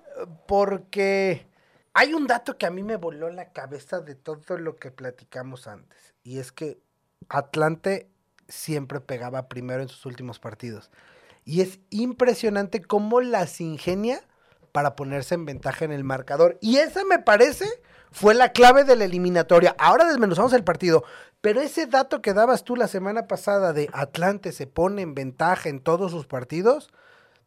Porque 0.45 1.47
hay 1.95 2.13
un 2.13 2.27
dato 2.27 2.55
que 2.55 2.67
a 2.67 2.69
mí 2.69 2.83
me 2.83 2.97
voló 2.97 3.31
la 3.31 3.51
cabeza 3.51 3.99
de 3.99 4.13
todo 4.13 4.59
lo 4.59 4.75
que 4.75 4.91
platicamos 4.91 5.65
antes. 5.65 6.13
Y 6.21 6.37
es 6.37 6.51
que 6.51 6.85
Atlante 7.29 8.09
siempre 8.47 9.01
pegaba 9.01 9.47
primero 9.47 9.81
en 9.81 9.89
sus 9.89 10.05
últimos 10.05 10.39
partidos. 10.39 10.89
Y 11.45 11.61
es 11.61 11.79
impresionante 11.89 12.81
cómo 12.81 13.21
las 13.21 13.61
ingenia 13.61 14.21
para 14.71 14.95
ponerse 14.95 15.35
en 15.35 15.45
ventaja 15.45 15.85
en 15.85 15.91
el 15.91 16.03
marcador. 16.03 16.57
Y 16.61 16.77
esa 16.77 17.03
me 17.05 17.19
parece 17.19 17.65
fue 18.11 18.33
la 18.33 18.51
clave 18.51 18.83
de 18.83 18.95
la 18.95 19.05
eliminatoria. 19.05 19.75
Ahora 19.79 20.05
desmenuzamos 20.05 20.53
el 20.53 20.63
partido, 20.63 21.03
pero 21.41 21.61
ese 21.61 21.85
dato 21.85 22.21
que 22.21 22.33
dabas 22.33 22.63
tú 22.63 22.75
la 22.75 22.87
semana 22.87 23.27
pasada 23.27 23.73
de 23.73 23.89
Atlante 23.93 24.51
se 24.51 24.67
pone 24.67 25.01
en 25.01 25.13
ventaja 25.13 25.69
en 25.69 25.79
todos 25.79 26.11
sus 26.11 26.25
partidos, 26.25 26.89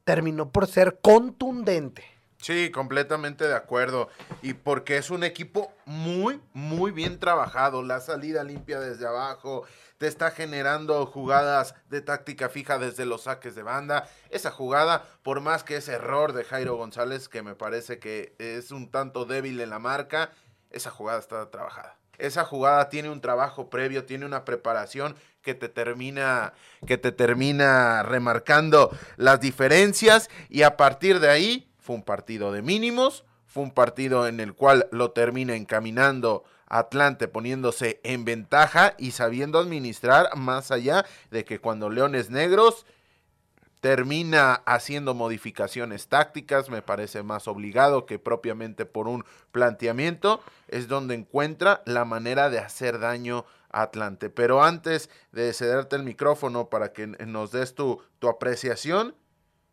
terminó 0.04 0.50
por 0.50 0.66
ser 0.66 0.98
contundente. 1.00 2.04
Sí, 2.40 2.70
completamente 2.70 3.46
de 3.46 3.54
acuerdo. 3.54 4.08
Y 4.42 4.54
porque 4.54 4.96
es 4.96 5.10
un 5.10 5.24
equipo 5.24 5.72
muy, 5.84 6.40
muy 6.54 6.90
bien 6.90 7.18
trabajado. 7.18 7.82
La 7.82 8.00
salida 8.00 8.44
limpia 8.44 8.80
desde 8.80 9.06
abajo, 9.06 9.66
te 9.98 10.06
está 10.06 10.30
generando 10.30 11.04
jugadas 11.04 11.74
de 11.90 12.00
táctica 12.00 12.48
fija 12.48 12.78
desde 12.78 13.04
los 13.04 13.24
saques 13.24 13.54
de 13.54 13.62
banda. 13.62 14.08
Esa 14.30 14.50
jugada, 14.50 15.04
por 15.22 15.42
más 15.42 15.64
que 15.64 15.76
ese 15.76 15.92
error 15.92 16.32
de 16.32 16.44
Jairo 16.44 16.76
González, 16.76 17.28
que 17.28 17.42
me 17.42 17.54
parece 17.54 17.98
que 17.98 18.34
es 18.38 18.70
un 18.70 18.90
tanto 18.90 19.26
débil 19.26 19.60
en 19.60 19.68
la 19.68 19.78
marca, 19.78 20.30
esa 20.70 20.90
jugada 20.90 21.18
está 21.18 21.50
trabajada. 21.50 21.98
Esa 22.16 22.44
jugada 22.44 22.88
tiene 22.88 23.10
un 23.10 23.20
trabajo 23.20 23.68
previo, 23.68 24.04
tiene 24.04 24.24
una 24.24 24.46
preparación 24.46 25.16
que 25.42 25.54
te 25.54 25.68
termina 25.68 26.52
que 26.86 26.98
te 26.98 27.12
termina 27.12 28.02
remarcando 28.02 28.90
las 29.16 29.40
diferencias 29.40 30.28
y 30.48 30.62
a 30.62 30.76
partir 30.76 31.18
de 31.20 31.30
ahí 31.30 31.69
fue 31.80 31.96
un 31.96 32.02
partido 32.02 32.52
de 32.52 32.62
mínimos, 32.62 33.24
fue 33.46 33.64
un 33.64 33.72
partido 33.72 34.28
en 34.28 34.38
el 34.38 34.54
cual 34.54 34.88
lo 34.92 35.10
termina 35.10 35.56
encaminando 35.56 36.44
Atlante 36.66 37.26
poniéndose 37.26 38.00
en 38.04 38.24
ventaja 38.24 38.94
y 38.96 39.10
sabiendo 39.10 39.58
administrar 39.58 40.36
más 40.36 40.70
allá 40.70 41.04
de 41.30 41.44
que 41.44 41.58
cuando 41.58 41.90
Leones 41.90 42.30
Negros 42.30 42.86
termina 43.80 44.54
haciendo 44.66 45.14
modificaciones 45.14 46.06
tácticas, 46.06 46.70
me 46.70 46.82
parece 46.82 47.22
más 47.22 47.48
obligado 47.48 48.06
que 48.06 48.18
propiamente 48.18 48.86
por 48.86 49.08
un 49.08 49.24
planteamiento, 49.52 50.40
es 50.68 50.86
donde 50.86 51.14
encuentra 51.14 51.82
la 51.86 52.04
manera 52.04 52.50
de 52.50 52.58
hacer 52.58 53.00
daño 53.00 53.46
a 53.70 53.82
Atlante. 53.82 54.30
Pero 54.30 54.62
antes 54.62 55.10
de 55.32 55.52
cederte 55.52 55.96
el 55.96 56.04
micrófono 56.04 56.68
para 56.68 56.92
que 56.92 57.06
nos 57.06 57.52
des 57.52 57.74
tu, 57.74 58.02
tu 58.18 58.28
apreciación, 58.28 59.14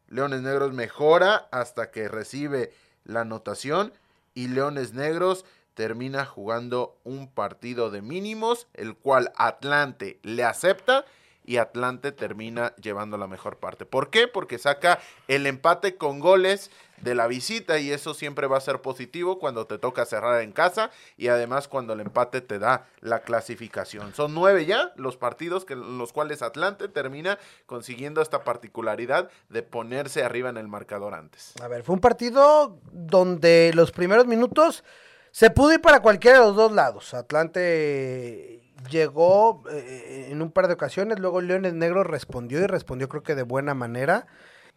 Leones 0.09 0.41
Negros 0.41 0.73
mejora 0.73 1.47
hasta 1.51 1.91
que 1.91 2.07
recibe 2.07 2.71
la 3.03 3.21
anotación 3.21 3.93
y 4.33 4.47
Leones 4.47 4.93
Negros 4.93 5.45
termina 5.73 6.25
jugando 6.25 6.97
un 7.03 7.27
partido 7.27 7.91
de 7.91 8.01
mínimos, 8.01 8.67
el 8.73 8.95
cual 8.95 9.31
Atlante 9.35 10.19
le 10.23 10.43
acepta 10.43 11.05
y 11.47 11.57
Atlante 11.57 12.11
termina 12.11 12.75
llevando 12.75 13.17
la 13.17 13.25
mejor 13.25 13.57
parte. 13.57 13.85
¿Por 13.85 14.11
qué? 14.11 14.27
Porque 14.27 14.59
saca 14.59 14.99
el 15.29 15.47
empate 15.47 15.95
con 15.95 16.19
goles 16.19 16.69
de 17.01 17.15
la 17.15 17.27
visita 17.27 17.79
y 17.79 17.91
eso 17.91 18.13
siempre 18.13 18.47
va 18.47 18.57
a 18.57 18.61
ser 18.61 18.81
positivo 18.81 19.39
cuando 19.39 19.65
te 19.65 19.77
toca 19.77 20.05
cerrar 20.05 20.41
en 20.41 20.51
casa 20.51 20.91
y 21.15 21.29
además 21.29 21.69
cuando 21.69 21.93
el 21.93 22.01
empate 22.01 22.41
te 22.41 22.59
da 22.59 22.87
la 22.99 23.21
clasificación. 23.21 24.13
Son 24.13 24.33
nueve 24.33 24.65
ya 24.65 24.91
los 24.97 25.15
partidos 25.15 25.63
que 25.63 25.75
los 25.75 26.11
cuales 26.11 26.41
Atlante 26.41 26.89
termina 26.89 27.39
consiguiendo 27.65 28.21
esta 28.21 28.43
particularidad 28.43 29.29
de 29.47 29.63
ponerse 29.63 30.23
arriba 30.23 30.49
en 30.49 30.57
el 30.57 30.67
marcador 30.67 31.13
antes. 31.13 31.53
A 31.61 31.69
ver, 31.69 31.83
fue 31.83 31.95
un 31.95 32.01
partido 32.01 32.77
donde 32.91 33.71
los 33.73 33.91
primeros 33.91 34.27
minutos 34.27 34.83
se 35.31 35.49
pudo 35.49 35.71
ir 35.71 35.81
para 35.81 36.01
cualquiera 36.01 36.39
de 36.39 36.45
los 36.45 36.55
dos 36.57 36.73
lados. 36.73 37.13
Atlante 37.13 38.66
llegó 38.89 39.63
eh, 39.71 40.27
en 40.31 40.41
un 40.41 40.51
par 40.51 40.67
de 40.67 40.73
ocasiones, 40.73 41.19
luego 41.19 41.41
Leones 41.41 41.73
Negros 41.73 42.05
respondió 42.05 42.59
y 42.59 42.67
respondió 42.67 43.09
creo 43.09 43.23
que 43.23 43.35
de 43.35 43.43
buena 43.43 43.73
manera, 43.73 44.27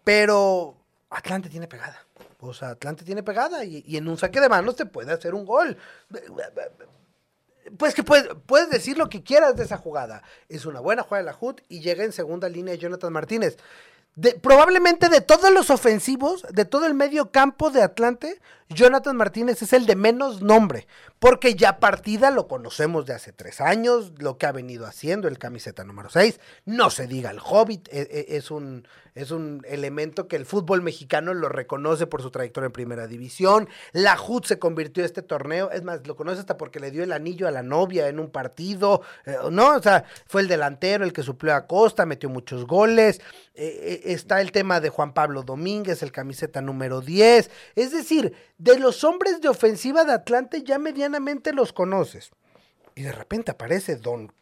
pero 0.04 0.76
Atlante 1.11 1.49
tiene 1.49 1.69
pegada. 1.69 2.07
O 2.40 2.54
sea, 2.54 2.71
Atlante 2.71 3.04
tiene 3.04 3.23
pegada 3.23 3.64
y, 3.64 3.85
y 3.87 3.97
en 3.97 4.09
un 4.09 4.16
saque 4.16 4.40
de 4.40 4.49
manos 4.49 4.76
te 4.76 4.87
puede 4.87 5.12
hacer 5.12 5.35
un 5.35 5.45
gol. 5.45 5.76
Pues 7.76 7.95
que 7.95 8.02
puedes, 8.02 8.28
puedes 8.47 8.71
decir 8.71 8.99
lo 8.99 9.09
que 9.09 9.23
quieras 9.23 9.54
de 9.57 9.64
esa 9.64 9.76
jugada. 9.76 10.23
Es 10.49 10.64
una 10.66 10.80
buena 10.80 11.02
jugada 11.02 11.25
de 11.25 11.30
la 11.30 11.38
HUD 11.38 11.61
y 11.69 11.80
llega 11.80 12.04
en 12.04 12.12
segunda 12.12 12.49
línea 12.49 12.75
Jonathan 12.75 13.12
Martínez. 13.12 13.59
Probablemente 14.43 15.09
de 15.09 15.21
todos 15.21 15.52
los 15.52 15.71
ofensivos, 15.71 16.45
de 16.50 16.64
todo 16.64 16.87
el 16.87 16.95
medio 16.95 17.31
campo 17.31 17.71
de 17.71 17.83
Atlante, 17.83 18.40
Jonathan 18.71 19.17
Martínez 19.17 19.62
es 19.62 19.73
el 19.73 19.85
de 19.85 19.97
menos 19.97 20.43
nombre, 20.43 20.87
porque 21.19 21.57
ya 21.57 21.81
partida 21.81 22.31
lo 22.31 22.47
conocemos 22.47 23.05
de 23.05 23.14
hace 23.14 23.33
tres 23.33 23.61
años, 23.61 24.12
lo 24.19 24.38
que 24.38 24.47
ha 24.47 24.52
venido 24.52 24.87
haciendo 24.87 25.26
el 25.26 25.38
camiseta 25.38 25.83
número 25.83 26.09
6, 26.09 26.38
no 26.67 26.88
se 26.90 27.09
diga 27.09 27.31
el 27.31 27.40
Hobbit, 27.45 27.88
e, 27.88 28.02
e, 28.02 28.37
es 28.37 28.52
un, 28.52 28.87
es 29.17 29.33
un 29.33 29.62
elemento 29.69 30.29
que 30.29 30.37
el 30.37 30.47
fútbol 30.47 30.83
mexicano 30.83 31.35
lo 31.35 31.49
reconoce 31.49 32.07
por 32.07 32.23
su 32.23 32.31
trayectoria 32.31 32.67
en 32.67 32.73
primera 32.73 33.09
división, 33.09 33.69
la 33.93 34.17
HUD 34.21 34.45
se 34.45 34.61
convirtió 34.61 35.02
en 35.02 35.07
este 35.07 35.23
torneo, 35.23 35.73
es 35.73 35.83
más, 35.83 36.07
lo 36.07 36.14
conoce 36.14 36.38
hasta 36.38 36.57
porque 36.57 36.79
le 36.79 36.93
dio 36.93 37.02
el 37.02 37.12
anillo 37.12 37.49
a 37.49 37.50
la 37.50 37.64
novia 37.64 38.07
en 38.07 38.21
un 38.21 38.31
partido, 38.31 39.02
eh, 39.26 39.35
¿no? 39.50 39.75
O 39.75 39.83
sea, 39.83 40.05
fue 40.26 40.43
el 40.43 40.49
delantero 40.49 41.05
el 41.05 41.12
que 41.12 41.25
suplió 41.25 41.57
a 41.57 41.67
Costa, 41.67 42.07
metió 42.07 42.29
muchos 42.29 42.67
goles, 42.67 43.21
eh, 43.55 44.00
está 44.04 44.40
el 44.40 44.52
tema 44.52 44.80
de 44.80 44.88
Juan 44.88 45.14
Pablo 45.14 45.42
Domínguez, 45.42 46.02
el 46.02 46.12
camiseta 46.12 46.61
número 46.61 47.00
10, 47.00 47.50
es 47.75 47.92
decir, 47.92 48.35
de 48.59 48.78
los 48.78 49.04
hombres 49.04 49.40
de 49.40 49.49
ofensiva 49.49 50.04
de 50.04 50.12
Atlante 50.12 50.62
ya 50.62 50.78
medianamente 50.78 51.52
los 51.52 51.73
conoces. 51.73 52.30
Y 52.95 53.02
de 53.02 53.12
repente 53.12 53.52
aparece 53.52 53.97
Don, 53.97 54.33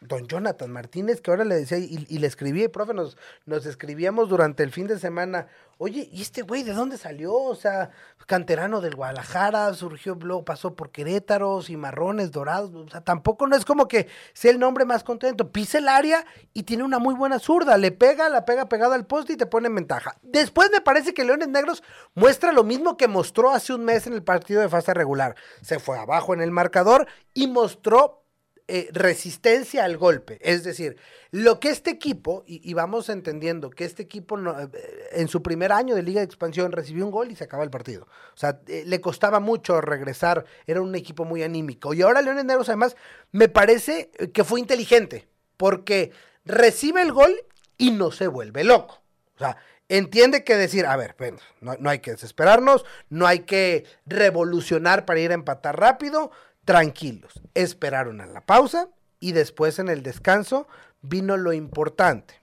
don 0.00 0.26
Jonathan 0.26 0.70
Martínez, 0.70 1.20
que 1.20 1.30
ahora 1.30 1.44
le 1.44 1.54
decía, 1.54 1.78
y, 1.78 2.18
le 2.18 2.26
escribí, 2.26 2.68
profe, 2.68 2.92
nos, 2.92 3.16
nos 3.46 3.64
escribíamos 3.64 4.28
durante 4.28 4.62
el 4.62 4.70
fin 4.70 4.86
de 4.86 4.98
semana, 4.98 5.46
oye, 5.78 6.08
¿y 6.12 6.20
este 6.22 6.42
güey 6.42 6.62
de 6.62 6.72
dónde 6.72 6.98
salió? 6.98 7.32
O 7.34 7.54
sea, 7.54 7.90
canterano 8.26 8.80
del 8.80 8.94
Guadalajara, 8.94 9.72
surgió, 9.74 10.14
luego 10.14 10.44
pasó 10.44 10.74
por 10.74 10.90
Querétaro, 10.90 11.62
Cimarrones, 11.62 12.30
Dorados, 12.30 12.74
o 12.74 12.88
sea, 12.88 13.00
tampoco 13.00 13.46
no 13.46 13.56
es 13.56 13.64
como 13.64 13.88
que 13.88 14.08
sea 14.34 14.50
el 14.50 14.58
nombre 14.58 14.84
más 14.84 15.02
contento, 15.02 15.50
pisa 15.50 15.78
el 15.78 15.88
área 15.88 16.26
y 16.52 16.64
tiene 16.64 16.84
una 16.84 16.98
muy 16.98 17.14
buena 17.14 17.38
zurda, 17.38 17.78
le 17.78 17.90
pega, 17.90 18.28
la 18.28 18.44
pega 18.44 18.68
pegada 18.68 18.94
al 18.94 19.06
poste 19.06 19.32
y 19.32 19.36
te 19.36 19.46
pone 19.46 19.68
en 19.68 19.76
ventaja. 19.76 20.16
Después 20.22 20.70
me 20.70 20.80
parece 20.82 21.14
que 21.14 21.24
Leones 21.24 21.48
Negros 21.48 21.82
muestra 22.14 22.52
lo 22.52 22.64
mismo 22.64 22.96
que 22.96 23.08
mostró 23.08 23.50
hace 23.50 23.72
un 23.72 23.84
mes 23.84 24.06
en 24.06 24.12
el 24.12 24.22
partido 24.22 24.60
de 24.60 24.68
fase 24.68 24.92
regular, 24.92 25.36
se 25.62 25.78
fue 25.78 25.98
abajo 25.98 26.34
en 26.34 26.42
el 26.42 26.50
marcador 26.50 27.06
y 27.32 27.46
mostró 27.46 28.25
eh, 28.68 28.88
resistencia 28.92 29.84
al 29.84 29.96
golpe. 29.96 30.38
Es 30.40 30.64
decir, 30.64 30.96
lo 31.30 31.60
que 31.60 31.70
este 31.70 31.90
equipo, 31.90 32.42
y, 32.48 32.74
vamos 32.74 33.08
entendiendo 33.08 33.70
que 33.70 33.84
este 33.84 34.02
equipo 34.02 34.36
no, 34.36 34.58
eh, 34.60 34.68
en 35.12 35.28
su 35.28 35.40
primer 35.40 35.70
año 35.70 35.94
de 35.94 36.02
Liga 36.02 36.18
de 36.20 36.24
Expansión 36.24 36.72
recibió 36.72 37.04
un 37.04 37.12
gol 37.12 37.30
y 37.30 37.36
se 37.36 37.44
acaba 37.44 37.62
el 37.62 37.70
partido. 37.70 38.08
O 38.34 38.36
sea, 38.36 38.60
eh, 38.66 38.82
le 38.84 39.00
costaba 39.00 39.38
mucho 39.38 39.80
regresar, 39.80 40.44
era 40.66 40.82
un 40.82 40.96
equipo 40.96 41.24
muy 41.24 41.44
anímico. 41.44 41.94
Y 41.94 42.02
ahora 42.02 42.22
Leones 42.22 42.44
Negros 42.44 42.68
además 42.68 42.96
me 43.30 43.48
parece 43.48 44.10
que 44.32 44.42
fue 44.42 44.58
inteligente, 44.58 45.28
porque 45.56 46.10
recibe 46.44 47.02
el 47.02 47.12
gol 47.12 47.36
y 47.78 47.92
no 47.92 48.10
se 48.10 48.26
vuelve 48.26 48.64
loco. 48.64 49.00
O 49.36 49.38
sea, 49.38 49.58
entiende 49.88 50.42
que 50.42 50.56
decir, 50.56 50.86
a 50.86 50.96
ver, 50.96 51.14
no, 51.60 51.76
no 51.78 51.88
hay 51.88 52.00
que 52.00 52.10
desesperarnos, 52.10 52.84
no 53.10 53.28
hay 53.28 53.40
que 53.40 53.84
revolucionar 54.06 55.04
para 55.04 55.20
ir 55.20 55.30
a 55.30 55.34
empatar 55.34 55.78
rápido, 55.78 56.32
tranquilos, 56.66 57.40
esperaron 57.54 58.20
a 58.20 58.26
la 58.26 58.44
pausa 58.44 58.90
y 59.20 59.32
después 59.32 59.78
en 59.78 59.88
el 59.88 60.02
descanso 60.02 60.66
vino 61.00 61.38
lo 61.38 61.54
importante, 61.54 62.42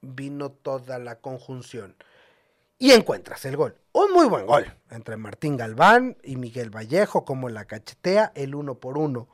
vino 0.00 0.50
toda 0.50 0.98
la 0.98 1.16
conjunción. 1.16 1.94
y 2.82 2.92
encuentras 2.92 3.44
el 3.44 3.58
gol. 3.58 3.76
Un 3.92 4.10
muy 4.14 4.26
buen 4.26 4.46
gol 4.46 4.64
entre 4.90 5.18
Martín 5.18 5.58
Galván 5.58 6.16
y 6.22 6.36
Miguel 6.36 6.74
Vallejo, 6.74 7.26
como 7.26 7.50
la 7.50 7.66
cachetea, 7.66 8.32
el 8.34 8.54
uno 8.54 8.76
por 8.76 8.96
uno. 8.96 9.28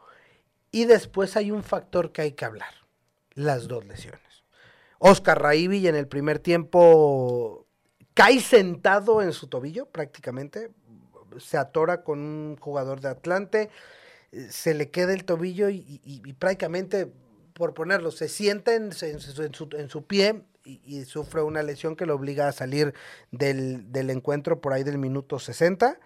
Y 0.73 0.87
después 0.87 1.37
hay 1.37 1.53
un 1.53 1.63
factor 1.63 2.11
que 2.11 2.23
hay 2.23 2.33
que 2.33 2.45
hablar, 2.45 2.73
las 3.35 3.69
dos 3.69 3.87
lesiones. 3.87 4.43
Oscar 4.99 5.41
Raivi 5.41 5.87
en 5.87 5.95
el 5.95 6.09
primer 6.09 6.41
tiempo 6.41 7.67
cae 8.15 8.41
sentado 8.41 9.23
en 9.23 9.33
su 9.33 9.47
tobillo 9.47 9.87
prácticamente, 9.87 10.73
se 11.39 11.57
atora 11.57 12.03
con 12.03 12.19
un 12.19 12.57
jugador 12.57 13.01
de 13.01 13.11
Atlante, 13.11 13.71
se 14.51 14.75
le 14.75 14.91
queda 14.91 15.13
el 15.13 15.25
tobillo 15.25 15.69
y, 15.69 16.35
prácticamente, 16.39 17.11
por 17.53 17.75
ponerlo, 17.75 18.11
se 18.11 18.29
sienta 18.29 18.75
en, 18.75 18.93
su, 18.93 20.05
pie 20.07 20.43
y, 20.65 21.05
sufre 21.05 21.43
una 21.43 21.63
lesión 21.63 21.97
que 21.97 22.07
lo 22.07 22.15
obliga 22.15 22.49
a 22.49 22.53
salir 22.53 22.95
del, 23.31 23.93
del 23.93 24.11
encuentro 24.11 24.61
por 24.61 24.73
ahí 24.73 24.83
del 24.83 24.99
minuto 24.99 25.39
60 25.39 25.99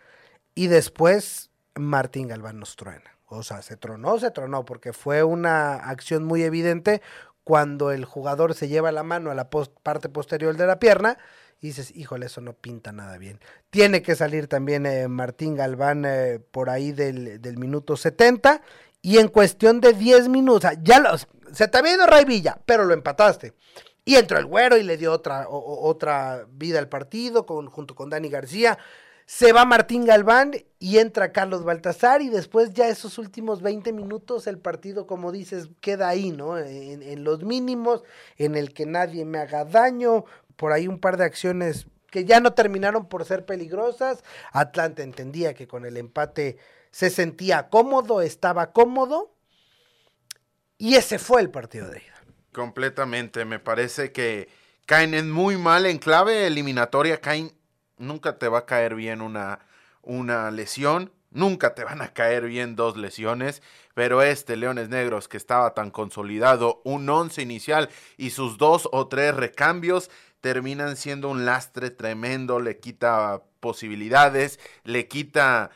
y 0.55 0.67
después 0.69 1.51
Martín 1.75 2.29
Galván 2.29 2.59
nos 2.59 2.77
truena. 2.77 3.17
O 3.27 3.43
sea, 3.43 3.63
se 3.63 3.77
tronó, 3.77 4.19
se 4.19 4.31
tronó, 4.33 4.65
porque 4.65 4.93
fue 4.93 5.23
una 5.23 5.75
acción 5.75 6.25
muy 6.25 6.43
evidente 6.43 7.01
cuando 7.45 7.91
el 7.93 8.05
jugador 8.05 8.55
se 8.55 8.69
lleva 8.69 8.93
la 8.93 9.03
mano 9.03 9.31
a 9.31 9.35
la 9.35 9.49
parte 9.51 10.09
posterior 10.09 10.57
de 10.57 10.67
la 10.67 10.79
pierna 10.79 11.19
y 11.61 11.69
dices, 11.69 11.95
híjole, 11.95 12.27
eso 12.27 12.41
no 12.41 12.55
pinta 12.55 12.91
nada 12.93 13.19
bien. 13.19 13.39
Tiene 13.69 14.03
que 14.03 14.15
salir 14.15 14.49
también 14.49 14.87
eh, 14.87 15.09
Martín 15.09 15.57
Galván 15.57 16.05
eh, 16.07 16.41
por 16.51 16.71
ahí 16.71 16.93
del, 16.93 17.41
minuto 17.59 17.97
70 17.97 18.63
y 19.03 19.19
en 19.19 19.29
cuestión 19.29 19.81
de 19.81 19.93
10 19.93 20.29
minutos, 20.29 20.71
ya 20.83 21.01
los, 21.01 21.29
se 21.53 21.69
te 21.69 21.79
había 21.79 21.95
ido 21.95 22.07
Ray 22.07 22.25
Villa, 22.25 22.59
pero 22.65 22.85
lo 22.85 22.95
empataste. 22.95 23.55
Y 24.05 24.17
entró 24.17 24.39
el 24.39 24.47
güero 24.47 24.79
y 24.79 24.83
le 24.83 24.97
dio 24.97 25.13
otra, 25.13 25.47
otra 25.49 26.47
vida 26.51 26.79
al 26.79 26.89
partido 26.89 27.45
con, 27.45 27.67
junto 27.67 27.95
con 27.95 28.09
Dani 28.09 28.31
García. 28.31 28.79
Se 29.27 29.53
va 29.53 29.65
Martín 29.65 30.07
Galván 30.07 30.53
y 30.81 30.99
entra 30.99 31.31
Carlos 31.31 31.63
Baltasar 31.63 32.21
y 32.21 32.31
después 32.31 32.73
ya 32.73 32.89
esos 32.89 33.19
últimos 33.19 33.63
20 33.63 33.93
minutos 33.93 34.49
el 34.49 34.59
partido, 34.59 35.07
como 35.07 35.31
dices, 35.31 35.69
queda 35.81 36.09
ahí, 36.09 36.33
¿no? 36.33 36.59
En, 36.59 37.23
los 37.23 37.45
mínimos, 37.45 38.03
en 38.39 38.57
el 38.57 38.75
que 38.75 38.87
nadie 38.87 39.25
me 39.25 39.39
haga 39.39 39.65
daño, 39.65 40.25
por 40.61 40.73
ahí 40.73 40.89
un 40.89 40.99
par 40.99 41.17
de 41.17 41.25
acciones 41.25 41.87
que 42.11 42.27
ya 42.27 42.39
no 42.39 42.53
terminaron 42.53 43.09
por 43.09 43.25
ser 43.25 43.47
peligrosas. 43.47 44.23
Atlanta 44.53 45.03
entendía 45.03 45.55
que 45.55 45.67
con 45.67 45.87
el 45.87 45.97
empate 45.97 46.59
se 46.91 47.09
sentía 47.09 47.71
cómodo, 47.71 48.21
estaba 48.21 48.73
cómodo 48.73 49.35
y 50.77 50.97
ese 50.97 51.19
fue 51.19 51.41
el 51.41 51.49
partido 51.49 51.89
de 51.89 52.01
ida. 52.01 52.23
Completamente, 52.53 53.47
me 53.47 53.59
parece 53.59 54.13
que 54.13 54.51
caen 54.85 55.15
en 55.15 55.31
muy 55.31 55.57
mal 55.57 55.87
en 55.87 55.97
clave 55.97 56.47
eliminatoria, 56.47 57.23
caen 57.23 57.53
nunca 57.97 58.37
te 58.37 58.49
va 58.49 58.59
a 58.59 58.67
caer 58.67 58.95
bien 58.95 59.23
una, 59.23 59.61
una 60.03 60.51
lesión, 60.51 61.11
nunca 61.31 61.75
te 61.75 61.85
van 61.85 62.03
a 62.03 62.13
caer 62.13 62.45
bien 62.45 62.77
dos 62.77 62.99
lesiones, 62.99 63.63
pero 63.95 64.21
este 64.21 64.57
Leones 64.57 64.91
Negros 64.91 65.27
que 65.27 65.37
estaba 65.37 65.73
tan 65.73 65.91
consolidado, 65.91 66.83
un 66.85 67.09
once 67.09 67.41
inicial 67.41 67.89
y 68.19 68.31
sus 68.31 68.59
dos 68.59 68.89
o 68.93 69.09
tres 69.09 69.35
recambios 69.35 70.11
terminan 70.41 70.97
siendo 70.97 71.29
un 71.29 71.45
lastre 71.45 71.91
tremendo, 71.91 72.61
le 72.61 72.79
quita 72.79 73.43
posibilidades, 73.61 74.59
le 74.85 75.07
quita 75.09 75.71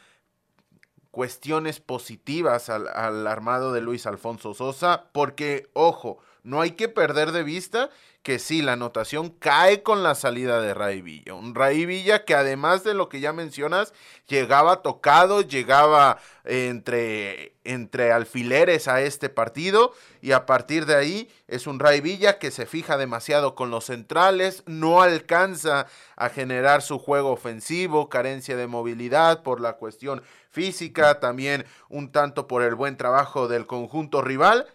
cuestiones 1.10 1.80
positivas 1.80 2.68
al, 2.68 3.26
armado 3.26 3.72
de 3.72 3.80
Luis 3.80 4.06
Alfonso 4.06 4.52
Sosa, 4.52 5.10
porque, 5.12 5.70
ojo, 5.72 6.18
no 6.42 6.60
hay 6.60 6.72
que 6.72 6.88
perder 6.88 7.30
de 7.30 7.44
vista 7.44 7.90
que 8.24 8.38
sí, 8.38 8.62
la 8.62 8.72
anotación 8.72 9.28
cae 9.28 9.82
con 9.82 10.02
la 10.02 10.14
salida 10.14 10.62
de 10.62 10.72
Ray 10.72 11.02
Villa. 11.02 11.34
Un 11.34 11.54
Ray 11.54 11.84
Villa 11.84 12.24
que 12.24 12.34
además 12.34 12.82
de 12.82 12.94
lo 12.94 13.10
que 13.10 13.20
ya 13.20 13.34
mencionas, 13.34 13.92
llegaba 14.26 14.80
tocado, 14.80 15.42
llegaba 15.42 16.18
entre, 16.44 17.54
entre 17.64 18.12
alfileres 18.12 18.88
a 18.88 19.02
este 19.02 19.28
partido 19.28 19.92
y 20.22 20.32
a 20.32 20.46
partir 20.46 20.86
de 20.86 20.94
ahí 20.94 21.30
es 21.48 21.66
un 21.66 21.78
Ray 21.78 22.00
Villa 22.00 22.38
que 22.38 22.50
se 22.50 22.64
fija 22.64 22.96
demasiado 22.96 23.54
con 23.54 23.70
los 23.70 23.84
centrales, 23.84 24.62
no 24.64 25.02
alcanza 25.02 25.86
a 26.16 26.30
generar 26.30 26.80
su 26.80 26.98
juego 26.98 27.30
ofensivo, 27.30 28.08
carencia 28.08 28.56
de 28.56 28.66
movilidad 28.66 29.42
por 29.42 29.60
la 29.60 29.74
cuestión 29.74 30.22
física, 30.50 31.20
también 31.20 31.66
un 31.90 32.10
tanto 32.10 32.48
por 32.48 32.62
el 32.62 32.74
buen 32.74 32.96
trabajo 32.96 33.48
del 33.48 33.66
conjunto 33.66 34.22
rival. 34.22 34.66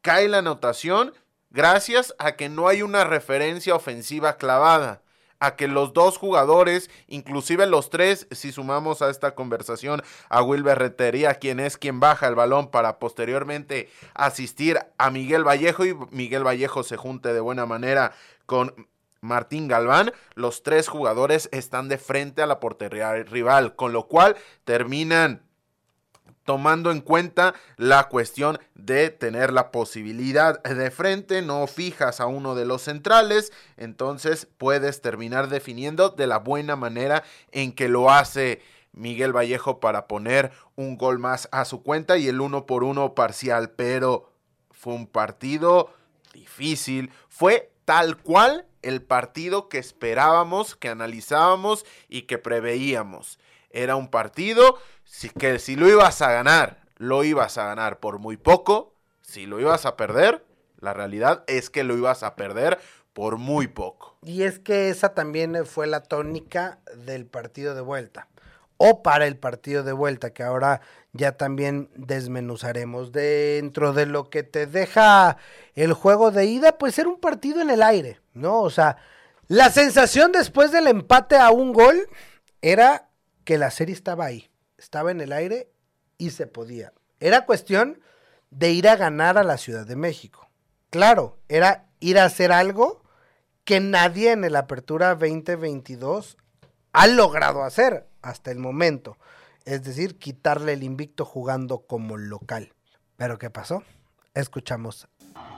Cae 0.00 0.28
la 0.28 0.38
anotación 0.38 1.12
gracias 1.50 2.14
a 2.18 2.32
que 2.32 2.48
no 2.48 2.68
hay 2.68 2.82
una 2.82 3.04
referencia 3.04 3.74
ofensiva 3.74 4.36
clavada, 4.36 5.02
a 5.40 5.56
que 5.56 5.68
los 5.68 5.92
dos 5.94 6.18
jugadores, 6.18 6.90
inclusive 7.08 7.66
los 7.66 7.88
tres, 7.90 8.26
si 8.30 8.52
sumamos 8.52 9.00
a 9.02 9.10
esta 9.10 9.34
conversación 9.34 10.02
a 10.28 10.42
Will 10.42 10.62
Berretería, 10.62 11.34
quien 11.34 11.60
es 11.60 11.78
quien 11.78 11.98
baja 11.98 12.28
el 12.28 12.34
balón 12.34 12.70
para 12.70 12.98
posteriormente 12.98 13.90
asistir 14.14 14.78
a 14.98 15.10
Miguel 15.10 15.46
Vallejo 15.46 15.86
y 15.86 15.94
Miguel 16.10 16.46
Vallejo 16.46 16.82
se 16.82 16.96
junte 16.96 17.32
de 17.32 17.40
buena 17.40 17.64
manera 17.64 18.12
con 18.44 18.88
Martín 19.22 19.68
Galván, 19.68 20.12
los 20.34 20.62
tres 20.62 20.88
jugadores 20.88 21.48
están 21.52 21.88
de 21.88 21.98
frente 21.98 22.42
a 22.42 22.46
la 22.46 22.60
portería 22.60 23.12
rival, 23.14 23.76
con 23.76 23.92
lo 23.92 24.08
cual 24.08 24.36
terminan 24.64 25.42
tomando 26.44 26.90
en 26.90 27.00
cuenta 27.00 27.54
la 27.76 28.08
cuestión 28.08 28.58
de 28.74 29.10
tener 29.10 29.52
la 29.52 29.70
posibilidad 29.70 30.62
de 30.62 30.90
frente, 30.90 31.42
no 31.42 31.66
fijas 31.66 32.20
a 32.20 32.26
uno 32.26 32.54
de 32.54 32.64
los 32.64 32.82
centrales, 32.82 33.52
entonces 33.76 34.46
puedes 34.58 35.00
terminar 35.00 35.48
definiendo 35.48 36.10
de 36.10 36.26
la 36.26 36.38
buena 36.38 36.76
manera 36.76 37.22
en 37.52 37.72
que 37.72 37.88
lo 37.88 38.10
hace 38.10 38.62
Miguel 38.92 39.36
Vallejo 39.36 39.80
para 39.80 40.08
poner 40.08 40.50
un 40.76 40.96
gol 40.96 41.18
más 41.18 41.48
a 41.52 41.64
su 41.64 41.82
cuenta 41.82 42.18
y 42.18 42.28
el 42.28 42.40
uno 42.40 42.66
por 42.66 42.84
uno 42.84 43.14
parcial, 43.14 43.70
pero 43.70 44.32
fue 44.70 44.94
un 44.94 45.06
partido 45.06 45.92
difícil, 46.32 47.12
fue 47.28 47.70
tal 47.84 48.16
cual 48.16 48.66
el 48.82 49.02
partido 49.02 49.68
que 49.68 49.78
esperábamos, 49.78 50.74
que 50.74 50.88
analizábamos 50.88 51.84
y 52.08 52.22
que 52.22 52.38
preveíamos. 52.38 53.38
Era 53.70 53.96
un 53.96 54.08
partido 54.08 54.78
que 55.36 55.58
si 55.58 55.76
lo 55.76 55.88
ibas 55.88 56.22
a 56.22 56.32
ganar, 56.32 56.82
lo 56.96 57.24
ibas 57.24 57.58
a 57.58 57.66
ganar 57.66 58.00
por 58.00 58.18
muy 58.18 58.36
poco. 58.36 58.94
Si 59.22 59.46
lo 59.46 59.60
ibas 59.60 59.86
a 59.86 59.96
perder, 59.96 60.44
la 60.80 60.92
realidad 60.92 61.44
es 61.46 61.70
que 61.70 61.84
lo 61.84 61.96
ibas 61.96 62.22
a 62.22 62.36
perder 62.36 62.78
por 63.12 63.38
muy 63.38 63.68
poco. 63.68 64.16
Y 64.22 64.42
es 64.42 64.58
que 64.58 64.88
esa 64.88 65.14
también 65.14 65.66
fue 65.66 65.86
la 65.86 66.02
tónica 66.02 66.78
del 66.96 67.26
partido 67.26 67.74
de 67.74 67.80
vuelta. 67.80 68.28
O 68.76 69.02
para 69.02 69.26
el 69.26 69.36
partido 69.36 69.82
de 69.82 69.92
vuelta, 69.92 70.32
que 70.32 70.42
ahora 70.42 70.80
ya 71.12 71.32
también 71.32 71.90
desmenuzaremos. 71.94 73.12
Dentro 73.12 73.92
de 73.92 74.06
lo 74.06 74.30
que 74.30 74.42
te 74.42 74.66
deja 74.66 75.36
el 75.74 75.92
juego 75.92 76.30
de 76.30 76.46
ida, 76.46 76.78
pues 76.78 76.98
era 76.98 77.08
un 77.08 77.20
partido 77.20 77.60
en 77.60 77.70
el 77.70 77.82
aire, 77.82 78.20
¿no? 78.32 78.60
O 78.62 78.70
sea, 78.70 78.96
la 79.48 79.70
sensación 79.70 80.32
después 80.32 80.72
del 80.72 80.86
empate 80.86 81.36
a 81.36 81.50
un 81.50 81.72
gol 81.72 82.08
era 82.62 83.08
que 83.44 83.58
la 83.58 83.70
serie 83.70 83.94
estaba 83.94 84.24
ahí, 84.26 84.49
estaba 84.80 85.10
en 85.10 85.20
el 85.20 85.32
aire 85.32 85.70
y 86.18 86.30
se 86.30 86.46
podía. 86.46 86.92
Era 87.20 87.44
cuestión 87.46 88.00
de 88.50 88.72
ir 88.72 88.88
a 88.88 88.96
ganar 88.96 89.38
a 89.38 89.44
la 89.44 89.58
Ciudad 89.58 89.86
de 89.86 89.94
México. 89.94 90.48
Claro, 90.88 91.38
era 91.48 91.86
ir 92.00 92.18
a 92.18 92.24
hacer 92.24 92.50
algo 92.50 93.02
que 93.64 93.78
nadie 93.78 94.32
en 94.32 94.42
el 94.44 94.56
Apertura 94.56 95.10
2022 95.10 96.36
ha 96.92 97.06
logrado 97.06 97.62
hacer 97.62 98.08
hasta 98.22 98.50
el 98.50 98.58
momento. 98.58 99.16
Es 99.64 99.84
decir, 99.84 100.18
quitarle 100.18 100.72
el 100.72 100.82
invicto 100.82 101.24
jugando 101.24 101.86
como 101.86 102.16
local. 102.16 102.72
Pero 103.16 103.38
¿qué 103.38 103.50
pasó? 103.50 103.84
Escuchamos. 104.34 105.06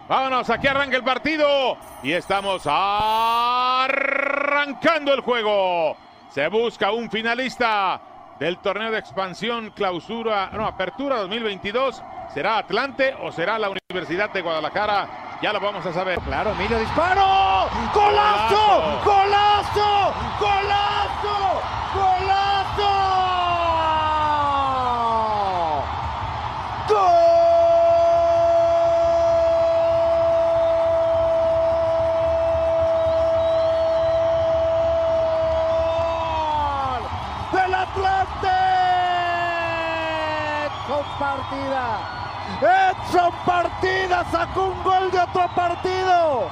Vámonos, 0.09 0.51
aquí 0.51 0.67
arranca 0.67 0.97
el 0.97 1.05
partido 1.05 1.79
y 2.03 2.13
estamos 2.13 2.65
arrancando 2.67 3.95
el 5.15 5.21
juego. 5.21 5.97
Se 6.35 6.49
busca 6.49 6.91
un 6.93 7.09
finalista 7.11 8.12
del 8.43 8.59
torneo 8.59 8.91
de 8.91 8.99
expansión 8.99 9.71
clausura, 9.71 10.51
no, 10.53 10.67
apertura 10.67 11.19
2022. 11.19 12.03
¿Será 12.35 12.59
Atlante 12.59 13.15
o 13.23 13.31
será 13.31 13.57
la 13.57 13.71
Universidad 13.71 14.33
de 14.33 14.43
Guadalajara? 14.43 15.39
Ya 15.41 15.53
lo 15.53 15.61
vamos 15.61 15.87
a 15.87 15.93
saber. 15.93 16.19
Claro, 16.21 16.51
Emilio 16.51 16.79
disparo. 16.81 17.69
¡Golazo! 17.95 19.03
¡Golazo! 19.05 19.12
Partida. 43.45 44.25
Sacó 44.31 44.67
un 44.67 44.83
gol 44.83 45.11
de 45.11 45.19
otro 45.19 45.49
partido. 45.55 46.51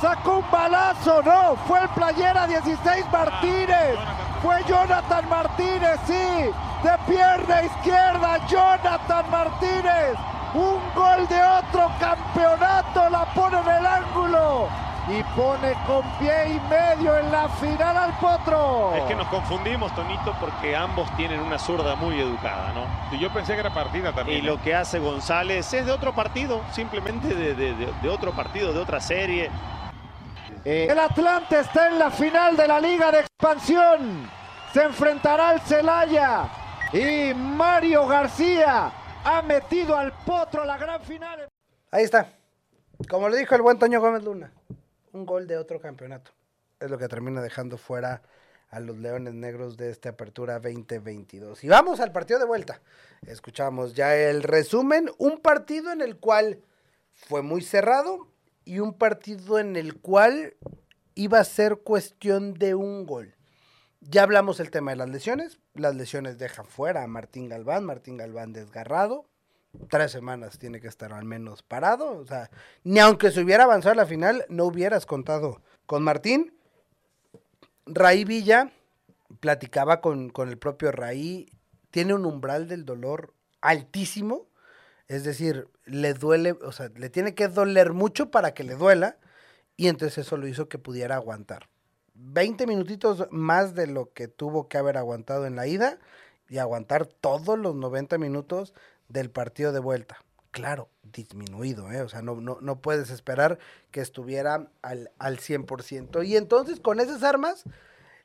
sacó 0.00 0.38
un 0.38 0.50
balazo, 0.50 1.22
no, 1.22 1.56
fue 1.66 1.80
el 1.80 1.88
playera 1.90 2.46
16 2.46 3.06
Martínez, 3.10 3.96
fue 4.42 4.62
Jonathan 4.64 5.26
Martínez, 5.30 5.98
sí, 6.06 6.50
de 6.82 6.98
pierna 7.06 7.62
izquierda, 7.62 8.46
Jonathan 8.46 9.30
Martínez, 9.30 10.14
un 10.52 10.80
gol 10.94 11.26
de 11.28 11.42
otro 11.42 11.90
campeonato, 11.98 13.08
la 13.08 13.24
pone 13.34 13.58
en 13.60 13.68
el 13.68 13.86
ángulo 13.86 14.83
y 15.06 15.22
pone 15.36 15.74
con 15.86 16.02
pie 16.18 16.54
y 16.54 16.60
medio 16.70 17.16
en 17.18 17.30
la 17.30 17.48
final 17.48 17.96
al 17.96 18.12
potro. 18.18 18.94
Es 18.96 19.02
que 19.04 19.14
nos 19.14 19.28
confundimos, 19.28 19.94
Tonito, 19.94 20.34
porque 20.40 20.74
ambos 20.74 21.14
tienen 21.16 21.40
una 21.40 21.58
zurda 21.58 21.94
muy 21.94 22.18
educada, 22.20 22.72
¿no? 22.72 22.86
Y 23.14 23.20
yo 23.20 23.30
pensé 23.32 23.52
que 23.54 23.60
era 23.60 23.72
partida 23.74 24.12
también. 24.12 24.38
Y 24.38 24.42
lo 24.42 24.60
que 24.62 24.74
hace 24.74 24.98
González 24.98 25.72
es 25.74 25.84
de 25.86 25.92
otro 25.92 26.14
partido, 26.14 26.62
simplemente 26.72 27.28
de, 27.34 27.54
de- 27.54 27.74
de- 27.74 27.92
de 28.00 28.08
otro 28.08 28.32
partido, 28.32 28.72
de 28.72 28.78
otra 28.80 29.00
serie. 29.00 29.50
Eh, 30.64 30.86
el 30.90 30.98
Atlante 30.98 31.58
está 31.60 31.88
en 31.88 31.98
la 31.98 32.10
final 32.10 32.56
de 32.56 32.66
la 32.66 32.80
Liga 32.80 33.12
de 33.12 33.20
Expansión. 33.20 34.30
Se 34.72 34.82
enfrentará 34.84 35.50
al 35.50 35.60
Celaya 35.60 36.44
y 36.92 37.34
Mario 37.34 38.06
García 38.06 38.90
ha 39.24 39.42
metido 39.42 39.96
al 39.96 40.12
potro 40.12 40.62
a 40.62 40.64
la 40.66 40.78
gran 40.78 41.00
final. 41.02 41.46
Ahí 41.92 42.04
está. 42.04 42.26
Como 43.10 43.28
le 43.28 43.36
dijo 43.36 43.54
el 43.54 43.62
buen 43.62 43.78
Toño 43.78 44.00
Gómez 44.00 44.22
Luna, 44.22 44.50
un 45.14 45.24
gol 45.24 45.46
de 45.46 45.56
otro 45.56 45.80
campeonato. 45.80 46.32
Es 46.80 46.90
lo 46.90 46.98
que 46.98 47.08
termina 47.08 47.40
dejando 47.40 47.78
fuera 47.78 48.22
a 48.68 48.80
los 48.80 48.98
Leones 48.98 49.34
Negros 49.34 49.76
de 49.76 49.90
esta 49.90 50.10
apertura 50.10 50.58
2022. 50.58 51.62
Y 51.64 51.68
vamos 51.68 52.00
al 52.00 52.12
partido 52.12 52.40
de 52.40 52.46
vuelta. 52.46 52.80
Escuchamos 53.26 53.94
ya 53.94 54.16
el 54.16 54.42
resumen, 54.42 55.10
un 55.18 55.40
partido 55.40 55.92
en 55.92 56.00
el 56.00 56.16
cual 56.18 56.60
fue 57.12 57.42
muy 57.42 57.62
cerrado 57.62 58.28
y 58.64 58.80
un 58.80 58.94
partido 58.94 59.58
en 59.58 59.76
el 59.76 60.00
cual 60.00 60.56
iba 61.14 61.38
a 61.38 61.44
ser 61.44 61.76
cuestión 61.78 62.54
de 62.54 62.74
un 62.74 63.06
gol. 63.06 63.34
Ya 64.00 64.24
hablamos 64.24 64.58
el 64.58 64.70
tema 64.70 64.90
de 64.90 64.96
las 64.96 65.08
lesiones. 65.08 65.60
Las 65.74 65.94
lesiones 65.94 66.38
dejan 66.38 66.66
fuera 66.66 67.04
a 67.04 67.06
Martín 67.06 67.48
Galván, 67.48 67.84
Martín 67.84 68.16
Galván 68.16 68.52
desgarrado, 68.52 69.26
tres 69.88 70.12
semanas 70.12 70.58
tiene 70.58 70.80
que 70.80 70.88
estar 70.88 71.12
al 71.12 71.24
menos 71.24 71.62
parado. 71.62 72.16
O 72.16 72.26
sea, 72.26 72.50
ni 72.82 72.98
aunque 72.98 73.30
se 73.30 73.42
hubiera 73.42 73.64
avanzado 73.64 73.92
a 73.92 73.96
la 73.96 74.06
final, 74.06 74.44
no 74.48 74.64
hubieras 74.64 75.06
contado 75.06 75.60
con 75.86 76.02
Martín. 76.02 76.54
Raí 77.86 78.24
Villa 78.24 78.70
platicaba 79.40 80.00
con, 80.00 80.30
con 80.30 80.48
el 80.48 80.58
propio 80.58 80.92
Raí, 80.92 81.50
tiene 81.90 82.14
un 82.14 82.24
umbral 82.24 82.68
del 82.68 82.84
dolor 82.84 83.34
altísimo. 83.60 84.46
Es 85.06 85.24
decir, 85.24 85.68
le 85.84 86.14
duele, 86.14 86.52
o 86.52 86.72
sea, 86.72 86.90
le 86.96 87.10
tiene 87.10 87.34
que 87.34 87.48
doler 87.48 87.92
mucho 87.92 88.30
para 88.30 88.54
que 88.54 88.64
le 88.64 88.74
duela. 88.74 89.18
Y 89.76 89.88
entonces 89.88 90.26
eso 90.26 90.36
lo 90.36 90.46
hizo 90.46 90.68
que 90.68 90.78
pudiera 90.78 91.16
aguantar. 91.16 91.68
20 92.14 92.66
minutitos 92.66 93.26
más 93.30 93.74
de 93.74 93.86
lo 93.86 94.12
que 94.12 94.28
tuvo 94.28 94.68
que 94.68 94.78
haber 94.78 94.96
aguantado 94.96 95.46
en 95.46 95.56
la 95.56 95.66
ida 95.66 95.98
y 96.48 96.58
aguantar 96.58 97.06
todos 97.06 97.58
los 97.58 97.74
90 97.74 98.18
minutos 98.18 98.72
del 99.14 99.30
partido 99.30 99.72
de 99.72 99.78
vuelta. 99.78 100.18
Claro, 100.50 100.90
disminuido, 101.02 101.90
¿eh? 101.90 102.02
O 102.02 102.08
sea, 102.08 102.20
no, 102.20 102.40
no, 102.40 102.58
no 102.60 102.80
puedes 102.80 103.10
esperar 103.10 103.58
que 103.90 104.00
estuviera 104.00 104.68
al, 104.82 105.10
al 105.18 105.38
100%. 105.38 106.26
Y 106.26 106.36
entonces, 106.36 106.80
con 106.80 107.00
esas 107.00 107.22
armas, 107.22 107.64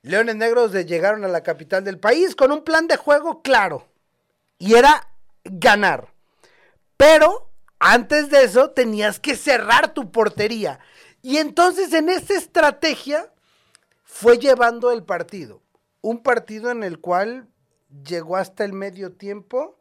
Leones 0.02 0.36
Negros 0.36 0.74
llegaron 0.74 1.24
a 1.24 1.30
la 1.30 1.44
capital 1.44 1.84
del 1.84 2.00
país 2.00 2.36
con 2.36 2.52
un 2.52 2.64
plan 2.64 2.88
de 2.88 2.98
juego 2.98 3.42
claro. 3.42 3.88
Y 4.58 4.76
era 4.76 5.08
ganar. 5.44 6.14
Pero 6.98 7.50
antes 7.80 8.30
de 8.30 8.44
eso 8.44 8.72
tenías 8.72 9.20
que 9.20 9.36
cerrar 9.36 9.94
tu 9.94 10.12
portería. 10.12 10.80
Y 11.22 11.38
entonces 11.38 11.94
en 11.94 12.10
esta 12.10 12.34
estrategia 12.34 13.32
fue 14.04 14.38
llevando 14.38 14.92
el 14.92 15.04
partido. 15.04 15.62
Un 16.02 16.22
partido 16.24 16.72
en 16.72 16.84
el 16.84 17.00
cual 17.00 17.48
llegó 18.04 18.38
hasta 18.38 18.66
el 18.66 18.74
medio 18.74 19.14
tiempo 19.14 19.79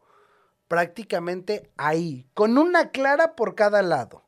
prácticamente 0.69 1.69
ahí, 1.75 2.25
con 2.33 2.57
una 2.57 2.91
clara 2.91 3.35
por 3.35 3.55
cada 3.55 3.81
lado. 3.81 4.23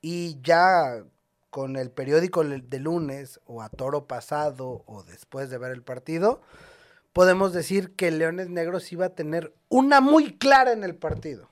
Y 0.00 0.40
ya 0.42 1.04
con 1.50 1.76
el 1.76 1.90
periódico 1.90 2.44
de 2.44 2.78
lunes 2.78 3.40
o 3.46 3.62
a 3.62 3.68
toro 3.68 4.06
pasado 4.06 4.84
o 4.86 5.02
después 5.02 5.50
de 5.50 5.58
ver 5.58 5.72
el 5.72 5.82
partido, 5.82 6.42
podemos 7.12 7.52
decir 7.52 7.96
que 7.96 8.12
Leones 8.12 8.50
Negros 8.50 8.92
iba 8.92 9.06
a 9.06 9.14
tener 9.14 9.52
una 9.68 10.00
muy 10.00 10.38
clara 10.38 10.72
en 10.72 10.84
el 10.84 10.94
partido. 10.94 11.50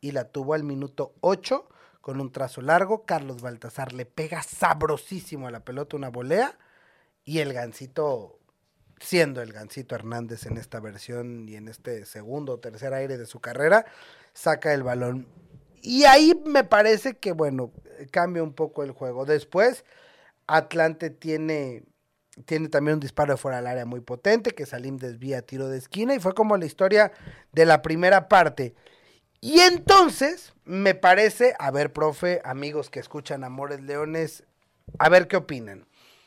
Y 0.00 0.12
la 0.12 0.28
tuvo 0.28 0.54
al 0.54 0.62
minuto 0.62 1.14
8 1.20 1.66
con 2.00 2.20
un 2.20 2.30
trazo 2.30 2.60
largo. 2.60 3.04
Carlos 3.06 3.40
Baltasar 3.40 3.94
le 3.94 4.04
pega 4.04 4.42
sabrosísimo 4.42 5.48
a 5.48 5.50
la 5.50 5.64
pelota 5.64 5.96
una 5.96 6.10
volea. 6.10 6.58
Y 7.24 7.38
el 7.38 7.54
Gancito, 7.54 8.38
siendo 9.00 9.42
el 9.42 9.52
Gancito 9.52 9.94
Hernández 9.94 10.46
en 10.46 10.56
esta 10.56 10.80
versión 10.80 11.48
y 11.48 11.56
en 11.56 11.68
este 11.68 12.06
segundo 12.06 12.54
o 12.54 12.60
tercer 12.60 12.94
aire 12.94 13.18
de 13.18 13.26
su 13.26 13.40
carrera, 13.40 13.84
saca 14.32 14.72
el 14.72 14.82
balón. 14.82 15.26
Y 15.82 16.04
ahí 16.04 16.40
me 16.46 16.64
parece 16.64 17.16
que, 17.18 17.32
bueno, 17.32 17.72
cambia 18.10 18.42
un 18.42 18.54
poco 18.54 18.82
el 18.82 18.92
juego. 18.92 19.26
Después, 19.26 19.84
Atlante 20.46 21.10
tiene, 21.10 21.82
tiene 22.46 22.68
también 22.68 22.94
un 22.94 23.00
disparo 23.00 23.34
de 23.34 23.36
fuera 23.36 23.58
del 23.58 23.66
área 23.66 23.84
muy 23.84 24.00
potente, 24.00 24.52
que 24.52 24.66
Salim 24.66 24.96
desvía 24.96 25.42
tiro 25.42 25.68
de 25.68 25.78
esquina, 25.78 26.14
y 26.14 26.20
fue 26.20 26.34
como 26.34 26.56
la 26.56 26.66
historia 26.66 27.12
de 27.52 27.66
la 27.66 27.82
primera 27.82 28.28
parte. 28.28 28.74
Y 29.40 29.60
entonces, 29.60 30.54
me 30.64 30.94
parece, 30.94 31.54
a 31.58 31.70
ver, 31.70 31.92
profe, 31.92 32.40
amigos 32.44 32.88
que 32.88 33.00
escuchan 33.00 33.44
Amores 33.44 33.82
Leones, 33.82 34.44
a 34.98 35.10
ver 35.10 35.28
qué 35.28 35.36
opinan. 35.36 35.86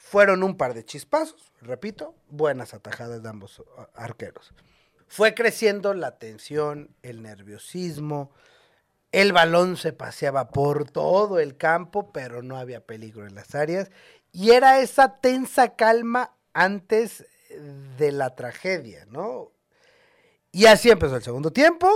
Fueron 0.10 0.42
un 0.42 0.56
par 0.56 0.74
de 0.74 0.86
chispazos, 0.86 1.52
repito, 1.60 2.16
buenas 2.30 2.74
atajadas 2.74 3.22
de 3.22 3.28
ambos 3.28 3.60
uh, 3.60 3.66
arqueros. 3.94 4.54
Fue 5.10 5.34
creciendo 5.34 5.94
la 5.94 6.18
tensión, 6.18 6.96
el 7.02 7.22
nerviosismo, 7.22 8.32
el 9.12 9.34
balón 9.34 9.76
se 9.76 9.92
paseaba 9.92 10.48
por 10.48 10.90
todo 10.90 11.40
el 11.40 11.58
campo, 11.58 12.14
pero 12.14 12.42
no 12.42 12.56
había 12.56 12.86
peligro 12.86 13.28
en 13.28 13.36
las 13.36 13.54
áreas. 13.54 13.92
Y 14.32 14.52
era 14.52 14.80
esa 14.80 15.16
tensa 15.16 15.76
calma 15.76 16.38
antes 16.54 17.26
de 17.98 18.12
la 18.14 18.34
tragedia, 18.34 19.06
¿no? 19.08 19.52
Y 20.54 20.68
así 20.68 20.90
empezó 20.90 21.18
el 21.18 21.24
segundo 21.24 21.52
tiempo. 21.52 21.90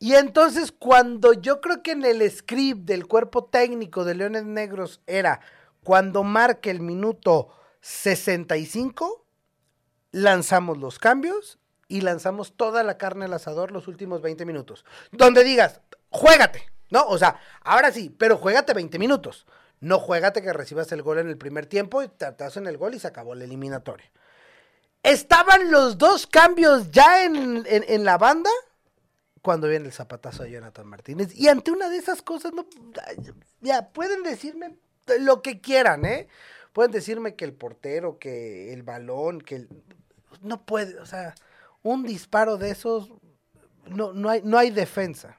Y 0.00 0.14
entonces 0.14 0.72
cuando 0.72 1.32
yo 1.34 1.60
creo 1.60 1.80
que 1.82 1.92
en 1.92 2.04
el 2.04 2.28
script 2.28 2.80
del 2.86 3.06
cuerpo 3.06 3.44
técnico 3.44 4.04
de 4.04 4.16
Leones 4.16 4.44
Negros 4.46 5.00
era 5.06 5.40
cuando 5.82 6.22
marque 6.24 6.70
el 6.70 6.80
minuto 6.80 7.48
65, 7.80 9.24
lanzamos 10.12 10.78
los 10.78 10.98
cambios 10.98 11.58
y 11.88 12.02
lanzamos 12.02 12.56
toda 12.56 12.82
la 12.82 12.98
carne 12.98 13.24
al 13.24 13.32
asador 13.34 13.72
los 13.72 13.88
últimos 13.88 14.22
20 14.22 14.44
minutos. 14.44 14.84
Donde 15.12 15.42
digas, 15.44 15.80
juégate, 16.10 16.70
¿no? 16.90 17.06
O 17.06 17.18
sea, 17.18 17.40
ahora 17.62 17.92
sí, 17.92 18.14
pero 18.16 18.36
juégate 18.36 18.74
20 18.74 18.98
minutos. 18.98 19.46
No 19.80 19.98
juégate 19.98 20.42
que 20.42 20.52
recibas 20.52 20.92
el 20.92 21.02
gol 21.02 21.18
en 21.18 21.28
el 21.28 21.38
primer 21.38 21.66
tiempo 21.66 22.02
y 22.02 22.08
te 22.08 22.26
en 22.26 22.66
el 22.66 22.76
gol 22.76 22.94
y 22.94 22.98
se 22.98 23.08
acabó 23.08 23.34
la 23.34 23.44
eliminatoria. 23.44 24.10
Estaban 25.02 25.70
los 25.70 25.96
dos 25.96 26.26
cambios 26.26 26.90
ya 26.90 27.24
en, 27.24 27.64
en- 27.66 27.84
en 27.88 28.04
la 28.04 28.18
banda 28.18 28.50
cuando 29.40 29.68
viene 29.68 29.86
el 29.86 29.92
zapatazo 29.92 30.42
de 30.42 30.50
Jonathan 30.50 30.86
Martínez. 30.86 31.34
Y 31.34 31.48
ante 31.48 31.70
una 31.70 31.88
de 31.88 31.96
esas 31.96 32.20
cosas, 32.20 32.52
no, 32.52 32.66
ya 33.62 33.88
pueden 33.90 34.22
decirme 34.22 34.76
lo 35.18 35.42
que 35.42 35.60
quieran, 35.60 36.04
¿eh? 36.04 36.28
Pueden 36.72 36.92
decirme 36.92 37.34
que 37.34 37.44
el 37.44 37.52
portero, 37.52 38.18
que 38.18 38.72
el 38.72 38.82
balón, 38.82 39.40
que 39.40 39.56
el... 39.56 39.68
no 40.40 40.64
puede, 40.64 40.98
o 41.00 41.06
sea, 41.06 41.34
un 41.82 42.04
disparo 42.04 42.56
de 42.56 42.70
esos, 42.70 43.10
no, 43.86 44.12
no, 44.12 44.30
hay, 44.30 44.42
no 44.44 44.58
hay 44.58 44.70
defensa. 44.70 45.38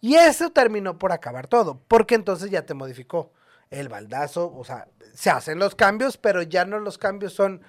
Y 0.00 0.14
eso 0.14 0.50
terminó 0.50 0.98
por 0.98 1.12
acabar 1.12 1.48
todo, 1.48 1.80
porque 1.88 2.14
entonces 2.14 2.50
ya 2.50 2.64
te 2.64 2.74
modificó 2.74 3.32
el 3.70 3.88
baldazo, 3.88 4.54
o 4.54 4.64
sea, 4.64 4.86
se 5.14 5.30
hacen 5.30 5.58
los 5.58 5.74
cambios, 5.74 6.16
pero 6.16 6.42
ya 6.42 6.64
no 6.64 6.78
los 6.78 6.98
cambios 6.98 7.32
son 7.32 7.62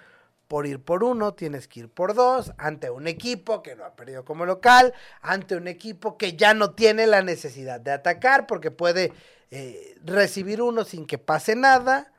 por 0.47 0.65
ir 0.65 0.79
por 0.79 1.03
uno, 1.03 1.33
tienes 1.33 1.67
que 1.67 1.81
ir 1.81 1.89
por 1.89 2.13
dos, 2.13 2.53
ante 2.57 2.89
un 2.89 3.07
equipo 3.07 3.61
que 3.61 3.75
no 3.75 3.85
ha 3.85 3.95
perdido 3.95 4.23
como 4.23 4.45
local, 4.45 4.93
ante 5.21 5.55
un 5.55 5.67
equipo 5.67 6.17
que 6.17 6.35
ya 6.35 6.53
no 6.53 6.71
tiene 6.71 7.07
la 7.07 7.21
necesidad 7.21 7.79
de 7.79 7.91
atacar 7.91 8.47
porque 8.47 8.71
puede 8.71 9.13
eh, 9.51 9.97
recibir 10.03 10.61
uno 10.61 10.83
sin 10.83 11.05
que 11.05 11.17
pase 11.17 11.55
nada. 11.55 12.11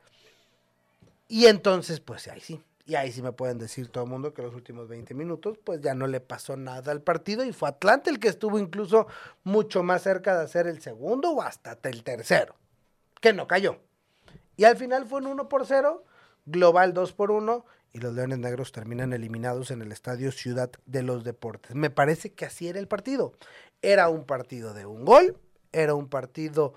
Y 1.27 1.47
entonces, 1.47 2.01
pues 2.01 2.29
ahí 2.29 2.41
sí. 2.41 2.63
Y 2.87 2.95
ahí 2.95 3.13
sí 3.13 3.21
me 3.21 3.33
pueden 3.33 3.59
decir 3.59 3.89
todo 3.89 4.05
el 4.05 4.11
mundo 4.11 4.33
que 4.33 4.41
los 4.41 4.55
últimos 4.55 4.89
20 4.89 5.13
minutos, 5.13 5.59
pues 5.63 5.83
ya 5.83 5.93
no 5.93 6.07
le 6.07 6.21
pasó 6.21 6.57
nada 6.57 6.91
al 6.91 7.03
partido 7.03 7.45
y 7.45 7.53
fue 7.53 7.69
Atlante 7.69 8.09
el 8.09 8.19
que 8.19 8.29
estuvo 8.29 8.59
incluso 8.59 9.07
mucho 9.45 9.83
más 9.83 10.03
cerca 10.03 10.39
de 10.39 10.45
hacer 10.45 10.67
el 10.67 10.81
segundo 10.81 11.33
o 11.33 11.43
hasta 11.43 11.79
el 11.83 12.03
tercero, 12.03 12.55
que 13.21 13.35
no 13.35 13.47
cayó. 13.47 13.79
Y 14.57 14.65
al 14.65 14.79
final 14.79 15.05
fue 15.05 15.21
un 15.21 15.27
1 15.27 15.51
por 15.51 15.67
0, 15.67 16.03
global 16.47 16.95
2 16.95 17.13
por 17.13 17.31
1 17.31 17.67
y 17.93 17.99
los 17.99 18.15
Leones 18.15 18.39
Negros 18.39 18.73
terminan 18.73 19.13
eliminados 19.13 19.71
en 19.71 19.83
el 19.83 19.93
Estadio 19.93 20.31
Ciudad 20.33 20.71
de 20.87 21.03
los 21.03 21.25
Deportes. 21.25 21.75
Me 21.75 21.91
parece 21.91 22.33
que 22.33 22.45
así 22.45 22.69
era 22.69 22.79
el 22.79 22.89
partido. 22.89 23.33
Era 23.83 24.09
un 24.09 24.25
partido 24.25 24.75
de 24.75 24.87
un 24.87 25.05
gol, 25.05 25.39
era 25.73 25.95
un 25.95 26.09
partido 26.09 26.75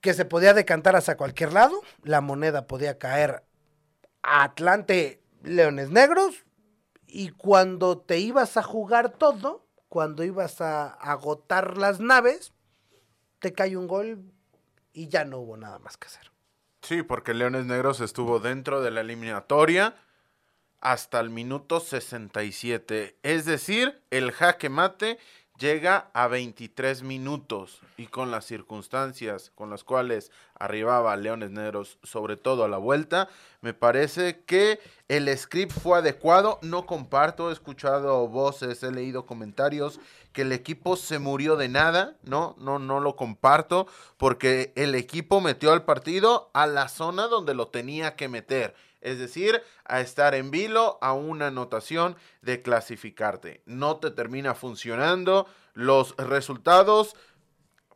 que 0.00 0.14
se 0.14 0.24
podía 0.24 0.54
decantar 0.54 0.96
hacia 0.96 1.16
cualquier 1.16 1.52
lado, 1.52 1.80
la 2.02 2.20
moneda 2.20 2.66
podía 2.66 2.98
caer 2.98 3.44
a 4.22 4.44
Atlante 4.44 5.22
Leones 5.42 5.90
Negros 5.90 6.44
y 7.06 7.30
cuando 7.30 7.98
te 7.98 8.18
ibas 8.18 8.56
a 8.56 8.62
jugar 8.62 9.10
todo, 9.10 9.66
cuando 9.88 10.22
ibas 10.22 10.60
a 10.60 10.88
agotar 10.88 11.78
las 11.78 12.00
naves, 12.00 12.52
te 13.38 13.52
cae 13.52 13.76
un 13.76 13.88
gol 13.88 14.32
y 14.92 15.08
ya 15.08 15.24
no 15.24 15.38
hubo 15.38 15.56
nada 15.56 15.78
más 15.78 15.96
que 15.96 16.06
hacer. 16.06 16.30
Sí, 16.82 17.02
porque 17.02 17.34
Leones 17.34 17.66
Negros 17.66 18.00
estuvo 18.00 18.38
dentro 18.38 18.80
de 18.80 18.90
la 18.90 19.00
eliminatoria 19.00 19.96
hasta 20.80 21.20
el 21.20 21.30
minuto 21.30 21.80
67. 21.80 23.16
Es 23.22 23.44
decir, 23.44 24.00
el 24.10 24.32
jaque 24.32 24.68
mate 24.68 25.18
llega 25.58 26.08
a 26.14 26.28
23 26.28 27.02
minutos 27.02 27.80
y 27.96 28.06
con 28.06 28.30
las 28.30 28.44
circunstancias 28.44 29.50
con 29.56 29.70
las 29.70 29.82
cuales 29.82 30.30
arribaba 30.54 31.16
Leones 31.16 31.50
Negros, 31.50 31.98
sobre 32.04 32.36
todo 32.36 32.64
a 32.64 32.68
la 32.68 32.78
vuelta, 32.78 33.28
me 33.60 33.74
parece 33.74 34.44
que 34.44 34.78
el 35.08 35.36
script 35.36 35.72
fue 35.72 35.98
adecuado. 35.98 36.58
No 36.62 36.86
comparto, 36.86 37.50
he 37.50 37.52
escuchado 37.52 38.28
voces, 38.28 38.82
he 38.82 38.92
leído 38.92 39.26
comentarios 39.26 40.00
que 40.32 40.42
el 40.42 40.52
equipo 40.52 40.96
se 40.96 41.18
murió 41.18 41.56
de 41.56 41.68
nada, 41.68 42.16
no, 42.22 42.54
no, 42.58 42.78
no 42.78 43.00
lo 43.00 43.16
comparto, 43.16 43.88
porque 44.16 44.72
el 44.76 44.94
equipo 44.94 45.40
metió 45.40 45.72
al 45.72 45.84
partido 45.84 46.50
a 46.54 46.66
la 46.66 46.88
zona 46.88 47.26
donde 47.26 47.54
lo 47.54 47.68
tenía 47.68 48.14
que 48.14 48.28
meter 48.28 48.74
es 49.00 49.18
decir, 49.18 49.62
a 49.84 50.00
estar 50.00 50.34
en 50.34 50.50
vilo 50.50 50.98
a 51.00 51.12
una 51.12 51.48
anotación 51.48 52.16
de 52.42 52.62
clasificarte. 52.62 53.62
No 53.66 53.96
te 53.96 54.10
termina 54.10 54.54
funcionando, 54.54 55.46
los 55.74 56.16
resultados 56.16 57.14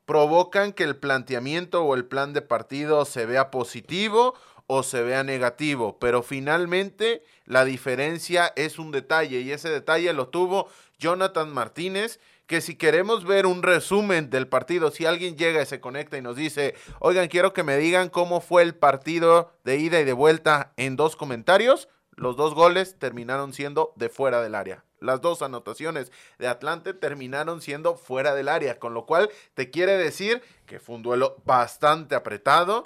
provocan 0.05 0.73
que 0.73 0.85
el 0.85 0.97
planteamiento 0.97 1.85
o 1.85 1.95
el 1.95 2.05
plan 2.05 2.33
de 2.33 2.43
partido 2.43 3.05
se 3.05 3.27
vea 3.27 3.51
positivo 3.51 4.35
o 4.67 4.83
se 4.83 5.03
vea 5.03 5.23
negativo, 5.23 5.99
pero 5.99 6.23
finalmente 6.23 7.23
la 7.45 7.65
diferencia 7.65 8.53
es 8.57 8.79
un 8.79 8.91
detalle 8.91 9.41
y 9.41 9.53
ese 9.53 9.69
detalle 9.69 10.13
lo 10.13 10.29
tuvo 10.29 10.69
Jonathan 10.99 11.53
Martínez 11.53 12.21
que 12.47 12.61
si 12.61 12.77
queremos 12.77 13.25
ver 13.25 13.47
un 13.47 13.63
resumen 13.63 14.31
del 14.31 14.49
partido, 14.49 14.91
si 14.91 15.07
alguien 15.07 15.37
llega 15.37 15.63
y 15.63 15.67
se 15.67 15.81
conecta 15.81 16.19
y 16.19 16.23
nos 16.23 16.37
dice, 16.37 16.75
oigan, 16.99 17.29
quiero 17.29 17.53
que 17.53 17.63
me 17.63 17.77
digan 17.77 18.09
cómo 18.09 18.41
fue 18.41 18.63
el 18.63 18.75
partido 18.75 19.53
de 19.65 19.79
ida 19.79 20.01
y 20.01 20.05
de 20.05 20.13
vuelta 20.13 20.73
en 20.77 20.97
dos 20.97 21.17
comentarios, 21.17 21.89
los 22.15 22.37
dos 22.37 22.55
goles 22.55 22.99
terminaron 22.99 23.53
siendo 23.53 23.93
de 23.97 24.09
fuera 24.09 24.43
del 24.43 24.55
área. 24.55 24.85
Las 25.01 25.21
dos 25.21 25.43
anotaciones 25.43 26.13
de 26.39 26.47
Atlante 26.47 26.95
terminaron 26.95 27.61
siendo 27.61 27.97
fuera 27.97 28.35
del 28.35 28.49
área, 28.49 28.79
con 28.79 28.95
lo 28.95 29.07
cual 29.07 29.31
te 29.55 29.71
quiere 29.71 29.97
decir 29.97 30.43
que 30.67 30.79
fue 30.79 30.97
un 30.97 31.03
duelo 31.03 31.43
bastante 31.45 32.15
apretado 32.15 32.85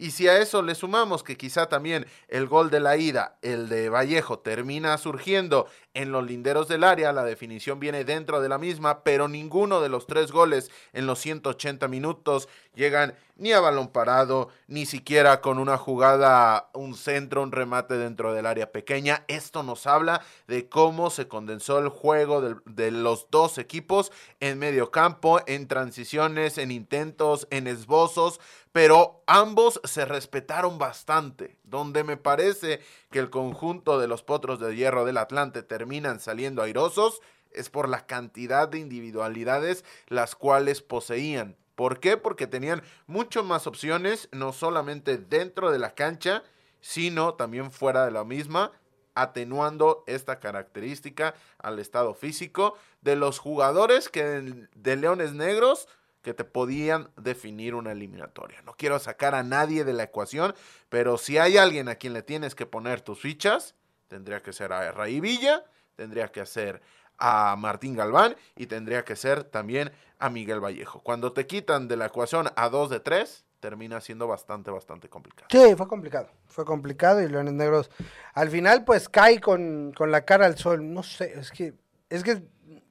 y 0.00 0.12
si 0.12 0.28
a 0.28 0.38
eso 0.38 0.62
le 0.62 0.76
sumamos 0.76 1.24
que 1.24 1.36
quizá 1.36 1.68
también 1.68 2.06
el 2.28 2.46
gol 2.46 2.70
de 2.70 2.78
la 2.78 2.96
ida, 2.96 3.36
el 3.42 3.68
de 3.68 3.88
Vallejo, 3.88 4.38
termina 4.38 4.96
surgiendo 4.96 5.66
en 5.98 6.12
los 6.12 6.24
linderos 6.24 6.68
del 6.68 6.84
área, 6.84 7.12
la 7.12 7.24
definición 7.24 7.80
viene 7.80 8.04
dentro 8.04 8.40
de 8.40 8.48
la 8.48 8.56
misma, 8.56 9.02
pero 9.02 9.26
ninguno 9.26 9.80
de 9.80 9.88
los 9.88 10.06
tres 10.06 10.30
goles 10.30 10.70
en 10.92 11.08
los 11.08 11.18
180 11.18 11.88
minutos 11.88 12.48
llegan 12.76 13.16
ni 13.34 13.52
a 13.52 13.58
balón 13.58 13.88
parado, 13.88 14.48
ni 14.68 14.86
siquiera 14.86 15.40
con 15.40 15.58
una 15.58 15.76
jugada, 15.76 16.70
un 16.72 16.94
centro, 16.94 17.42
un 17.42 17.50
remate 17.50 17.96
dentro 17.96 18.32
del 18.32 18.46
área 18.46 18.70
pequeña. 18.70 19.24
Esto 19.26 19.64
nos 19.64 19.88
habla 19.88 20.22
de 20.46 20.68
cómo 20.68 21.10
se 21.10 21.26
condensó 21.26 21.80
el 21.80 21.88
juego 21.88 22.42
de, 22.64 22.90
los 22.92 23.28
dos 23.30 23.58
equipos 23.58 24.12
en 24.38 24.58
medio 24.58 24.92
campo, 24.92 25.40
en 25.46 25.66
transiciones, 25.66 26.58
en 26.58 26.70
intentos, 26.70 27.48
en 27.50 27.66
esbozos, 27.66 28.40
pero 28.70 29.22
ambos 29.26 29.80
se 29.84 30.04
respetaron 30.04 30.78
bastante, 30.78 31.56
donde 31.64 32.04
me 32.04 32.16
parece 32.16 32.80
que 33.10 33.18
el 33.18 33.30
conjunto 33.30 33.98
de 33.98 34.08
los 34.08 34.22
potros 34.22 34.60
de 34.60 34.74
hierro 34.76 35.04
del 35.04 35.16
Atlante 35.16 35.62
terminan 35.62 36.20
saliendo 36.20 36.62
airosos 36.62 37.20
es 37.50 37.70
por 37.70 37.88
la 37.88 38.06
cantidad 38.06 38.68
de 38.68 38.78
individualidades 38.78 39.84
las 40.08 40.34
cuales 40.34 40.82
poseían. 40.82 41.56
¿Por 41.74 42.00
qué? 42.00 42.16
Porque 42.16 42.46
tenían 42.46 42.82
mucho 43.06 43.44
más 43.44 43.66
opciones, 43.66 44.28
no 44.32 44.52
solamente 44.52 45.16
dentro 45.16 45.70
de 45.70 45.78
la 45.78 45.94
cancha, 45.94 46.42
sino 46.80 47.34
también 47.34 47.70
fuera 47.70 48.04
de 48.04 48.10
la 48.10 48.24
misma, 48.24 48.72
atenuando 49.14 50.04
esta 50.06 50.38
característica 50.38 51.34
al 51.58 51.78
estado 51.78 52.14
físico 52.14 52.76
de 53.00 53.16
los 53.16 53.38
jugadores 53.38 54.08
que 54.08 54.68
de 54.74 54.96
Leones 54.96 55.32
Negros 55.32 55.88
que 56.28 56.34
te 56.34 56.44
podían 56.44 57.08
definir 57.16 57.74
una 57.74 57.92
eliminatoria. 57.92 58.60
No 58.60 58.74
quiero 58.74 58.98
sacar 58.98 59.34
a 59.34 59.42
nadie 59.42 59.82
de 59.84 59.94
la 59.94 60.02
ecuación, 60.02 60.54
pero 60.90 61.16
si 61.16 61.38
hay 61.38 61.56
alguien 61.56 61.88
a 61.88 61.94
quien 61.94 62.12
le 62.12 62.22
tienes 62.22 62.54
que 62.54 62.66
poner 62.66 63.00
tus 63.00 63.18
fichas, 63.18 63.74
tendría 64.08 64.42
que 64.42 64.52
ser 64.52 64.74
a 64.74 64.92
Raí 64.92 65.20
Villa, 65.20 65.64
tendría 65.96 66.28
que 66.28 66.44
ser 66.44 66.82
a 67.16 67.56
Martín 67.56 67.96
Galván 67.96 68.36
y 68.56 68.66
tendría 68.66 69.06
que 69.06 69.16
ser 69.16 69.42
también 69.42 69.90
a 70.18 70.28
Miguel 70.28 70.62
Vallejo. 70.62 71.00
Cuando 71.00 71.32
te 71.32 71.46
quitan 71.46 71.88
de 71.88 71.96
la 71.96 72.04
ecuación 72.04 72.50
a 72.56 72.68
dos 72.68 72.90
de 72.90 73.00
tres, 73.00 73.46
termina 73.58 73.98
siendo 74.02 74.28
bastante, 74.28 74.70
bastante 74.70 75.08
complicado. 75.08 75.48
Sí, 75.50 75.74
fue 75.76 75.88
complicado. 75.88 76.28
Fue 76.44 76.66
complicado 76.66 77.22
y 77.22 77.28
Leones 77.28 77.54
Negros 77.54 77.90
al 78.34 78.50
final 78.50 78.84
pues 78.84 79.08
cae 79.08 79.40
con, 79.40 79.94
la 79.98 80.26
cara 80.26 80.44
al 80.44 80.58
sol. 80.58 80.92
No 80.92 81.02
sé, 81.02 81.38
es 81.38 81.50
que, 81.50 81.72
es 82.10 82.22
que 82.22 82.42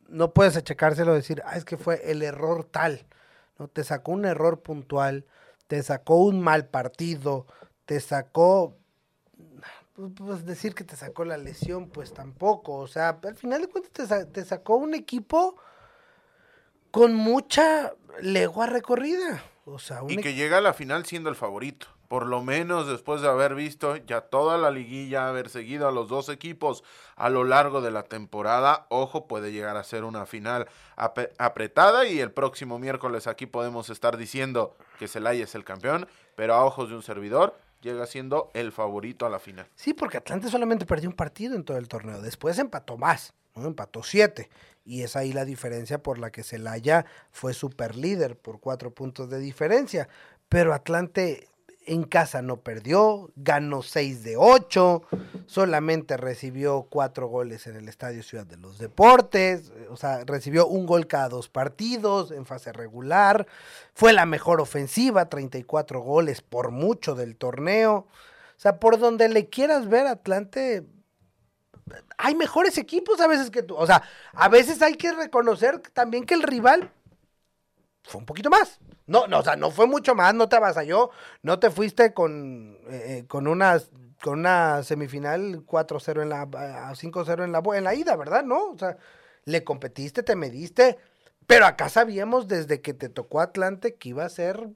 no 0.09 0.33
puedes 0.33 0.57
achacárselo 0.57 1.13
decir, 1.13 1.43
ah, 1.45 1.55
es 1.55 1.65
que 1.65 1.77
fue 1.77 2.01
el 2.09 2.23
error 2.23 2.63
tal. 2.63 3.05
No, 3.59 3.67
te 3.67 3.83
sacó 3.83 4.11
un 4.11 4.25
error 4.25 4.61
puntual, 4.61 5.25
te 5.67 5.81
sacó 5.83 6.17
un 6.17 6.41
mal 6.41 6.67
partido, 6.67 7.47
te 7.85 7.99
sacó 7.99 8.77
pues, 9.97 10.11
pues, 10.15 10.45
decir 10.45 10.75
que 10.75 10.83
te 10.83 10.95
sacó 10.95 11.25
la 11.25 11.37
lesión, 11.37 11.89
pues 11.89 12.13
tampoco. 12.13 12.75
O 12.75 12.87
sea, 12.87 13.19
al 13.23 13.35
final 13.35 13.61
de 13.61 13.67
cuentas 13.67 14.31
te, 14.31 14.45
sacó 14.45 14.75
un 14.75 14.93
equipo 14.93 15.55
con 16.91 17.15
mucha 17.15 17.93
legua 18.21 18.67
recorrida. 18.67 19.43
O 19.65 19.79
sea, 19.79 20.01
y 20.07 20.17
que 20.17 20.35
llega 20.35 20.59
a 20.59 20.61
la 20.61 20.73
final 20.73 21.05
siendo 21.05 21.29
el 21.29 21.35
favorito. 21.35 21.87
Por 22.07 22.25
lo 22.25 22.41
menos 22.41 22.87
después 22.87 23.21
de 23.21 23.27
haber 23.27 23.53
visto 23.55 23.97
ya 23.97 24.21
toda 24.21 24.57
la 24.57 24.71
liguilla, 24.71 25.27
haber 25.27 25.49
seguido 25.49 25.87
a 25.87 25.91
los 25.91 26.07
dos 26.07 26.29
equipos 26.29 26.83
a 27.15 27.29
lo 27.29 27.43
largo 27.43 27.81
de 27.81 27.91
la 27.91 28.03
temporada, 28.03 28.85
ojo, 28.89 29.27
puede 29.27 29.51
llegar 29.51 29.75
a 29.77 29.83
ser 29.83 30.03
una 30.03 30.25
final 30.25 30.67
apretada 30.95 32.07
y 32.07 32.19
el 32.19 32.31
próximo 32.31 32.79
miércoles 32.79 33.27
aquí 33.27 33.45
podemos 33.45 33.89
estar 33.89 34.17
diciendo 34.17 34.75
que 34.99 35.07
Celaya 35.07 35.43
es 35.43 35.55
el 35.55 35.65
campeón, 35.65 36.07
pero 36.35 36.53
a 36.53 36.63
ojos 36.63 36.89
de 36.89 36.95
un 36.95 37.03
servidor, 37.03 37.55
llega 37.81 38.05
siendo 38.05 38.51
el 38.53 38.71
favorito 38.71 39.25
a 39.25 39.29
la 39.29 39.39
final. 39.39 39.67
Sí, 39.75 39.93
porque 39.93 40.17
Atlante 40.17 40.49
solamente 40.49 40.85
perdió 40.85 41.09
un 41.09 41.15
partido 41.15 41.55
en 41.55 41.63
todo 41.63 41.77
el 41.77 41.87
torneo. 41.87 42.21
Después 42.21 42.57
empató 42.59 42.97
más, 42.97 43.33
¿no? 43.55 43.67
empató 43.67 44.03
siete. 44.03 44.49
Y 44.85 45.03
es 45.03 45.15
ahí 45.15 45.33
la 45.33 45.45
diferencia 45.45 46.01
por 46.01 46.17
la 46.17 46.31
que 46.31 46.43
Celaya 46.43 47.05
fue 47.31 47.53
super 47.53 47.95
líder 47.95 48.37
por 48.37 48.59
cuatro 48.59 48.91
puntos 48.91 49.29
de 49.29 49.39
diferencia. 49.39 50.07
Pero 50.49 50.73
Atlante 50.73 51.49
en 51.87 52.03
casa 52.03 52.41
no 52.41 52.57
perdió, 52.57 53.31
ganó 53.35 53.81
6 53.81 54.23
de 54.23 54.35
8, 54.37 55.01
solamente 55.45 56.17
recibió 56.17 56.83
4 56.89 57.27
goles 57.27 57.65
en 57.65 57.77
el 57.77 57.89
Estadio 57.89 58.21
Ciudad 58.21 58.45
de 58.45 58.57
los 58.57 58.77
Deportes, 58.77 59.71
o 59.89 59.97
sea, 59.97 60.23
recibió 60.25 60.67
un 60.67 60.85
gol 60.85 61.07
cada 61.07 61.29
dos 61.29 61.49
partidos 61.49 62.31
en 62.31 62.45
fase 62.45 62.73
regular, 62.73 63.47
fue 63.93 64.13
la 64.13 64.25
mejor 64.25 64.61
ofensiva, 64.61 65.29
34 65.29 66.01
goles 66.01 66.41
por 66.41 66.71
mucho 66.71 67.15
del 67.15 67.35
torneo. 67.35 68.07
O 68.57 68.59
sea, 68.59 68.79
por 68.79 68.97
donde 68.97 69.29
le 69.29 69.49
quieras 69.49 69.87
ver 69.87 70.07
Atlante, 70.07 70.83
hay 72.17 72.35
mejores 72.35 72.77
equipos 72.77 73.21
a 73.21 73.27
veces 73.27 73.51
que 73.51 73.63
tú. 73.63 73.75
O 73.75 73.85
sea, 73.85 74.03
a 74.33 74.49
veces 74.49 74.81
hay 74.81 74.95
que 74.95 75.11
reconocer 75.11 75.79
también 75.93 76.25
que 76.25 76.33
el 76.33 76.43
rival 76.43 76.91
fue 78.03 78.19
un 78.19 78.25
poquito 78.25 78.49
más. 78.49 78.79
No, 79.07 79.25
no, 79.27 79.39
o 79.39 79.43
sea, 79.43 79.55
no 79.55 79.71
fue 79.71 79.87
mucho 79.87 80.15
más, 80.15 80.33
no 80.33 80.49
te 80.49 80.57
avasalló, 80.57 81.11
no 81.41 81.59
te 81.59 81.71
fuiste 81.71 82.13
con, 82.13 82.77
eh, 82.89 83.23
con, 83.27 83.47
una, 83.47 83.79
con 84.21 84.39
una 84.39 84.83
semifinal 84.83 85.65
4-0 85.65 86.21
en 86.21 86.29
la, 86.29 86.45
5-0 86.45 87.43
en 87.45 87.51
la, 87.53 87.63
en 87.77 87.83
la 87.85 87.95
ida, 87.95 88.17
¿verdad? 88.17 88.43
No, 88.43 88.71
o 88.71 88.77
sea, 88.77 88.97
le 89.45 89.63
competiste, 89.63 90.23
te 90.23 90.35
mediste, 90.35 90.97
pero 91.47 91.65
acá 91.65 91.87
sabíamos 91.87 92.49
desde 92.49 92.81
que 92.81 92.93
te 92.93 93.07
tocó 93.07 93.39
Atlante 93.39 93.95
que 93.95 94.09
iba 94.09 94.25
a 94.25 94.29
ser 94.29 94.69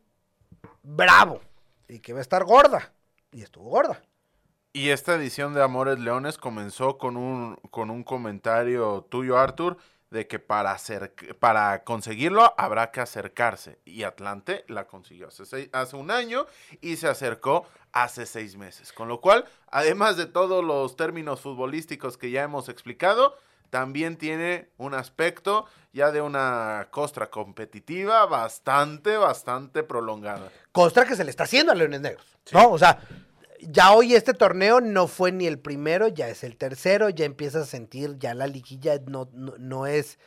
bravo 0.81 1.41
y 1.89 1.99
que 1.99 2.13
iba 2.13 2.19
a 2.19 2.21
estar 2.21 2.45
gorda, 2.45 2.93
y 3.33 3.41
estuvo 3.41 3.69
gorda. 3.69 4.01
Y 4.71 4.89
esta 4.89 5.15
edición 5.15 5.53
de 5.53 5.61
Amores 5.61 5.99
Leones 5.99 6.37
comenzó 6.37 6.97
con 6.97 7.17
un, 7.17 7.57
con 7.69 7.89
un 7.89 8.05
comentario 8.05 9.05
tuyo, 9.09 9.37
Arthur, 9.37 9.77
de 10.11 10.27
que 10.27 10.39
para, 10.39 10.77
para 11.39 11.83
conseguirlo 11.83 12.53
habrá 12.57 12.91
que 12.91 12.99
acercarse. 12.99 13.79
Y 13.85 14.03
Atlante 14.03 14.65
la 14.67 14.85
consiguió 14.85 15.29
hace, 15.29 15.69
hace 15.71 15.95
un 15.95 16.11
año 16.11 16.45
y 16.81 16.97
se 16.97 17.07
acercó 17.07 17.65
hace 17.93 18.25
seis 18.25 18.57
meses. 18.57 18.93
Con 18.93 19.07
lo 19.07 19.21
cual, 19.21 19.45
además 19.71 20.17
de 20.17 20.27
todos 20.27 20.63
los 20.63 20.95
términos 20.95 21.41
futbolísticos 21.41 22.17
que 22.17 22.29
ya 22.29 22.43
hemos 22.43 22.69
explicado, 22.69 23.37
también 23.69 24.17
tiene 24.17 24.69
un 24.77 24.93
aspecto 24.93 25.65
ya 25.93 26.11
de 26.11 26.21
una 26.21 26.89
costra 26.91 27.29
competitiva 27.29 28.25
bastante, 28.25 29.15
bastante 29.15 29.83
prolongada. 29.83 30.51
Costra 30.73 31.05
que 31.05 31.15
se 31.15 31.23
le 31.23 31.31
está 31.31 31.43
haciendo 31.43 31.71
a 31.71 31.75
Leones 31.75 32.01
Negros, 32.01 32.25
¿no? 32.51 32.69
O 32.69 32.77
sea, 32.77 32.99
ya 33.69 33.93
hoy 33.93 34.15
este 34.15 34.33
torneo 34.33 34.81
no 34.81 35.07
fue 35.07 35.31
ni 35.31 35.47
el 35.47 35.59
primero, 35.59 36.07
ya 36.07 36.27
es 36.27 36.43
el 36.43 36.57
tercero, 36.57 37.09
ya 37.09 37.25
empiezas 37.25 37.63
a 37.63 37.69
sentir, 37.69 38.17
ya 38.17 38.33
la 38.33 38.47
liguilla 38.47 38.99
no, 39.05 39.29
no, 39.33 39.53
no 39.57 39.87
es 39.87 40.19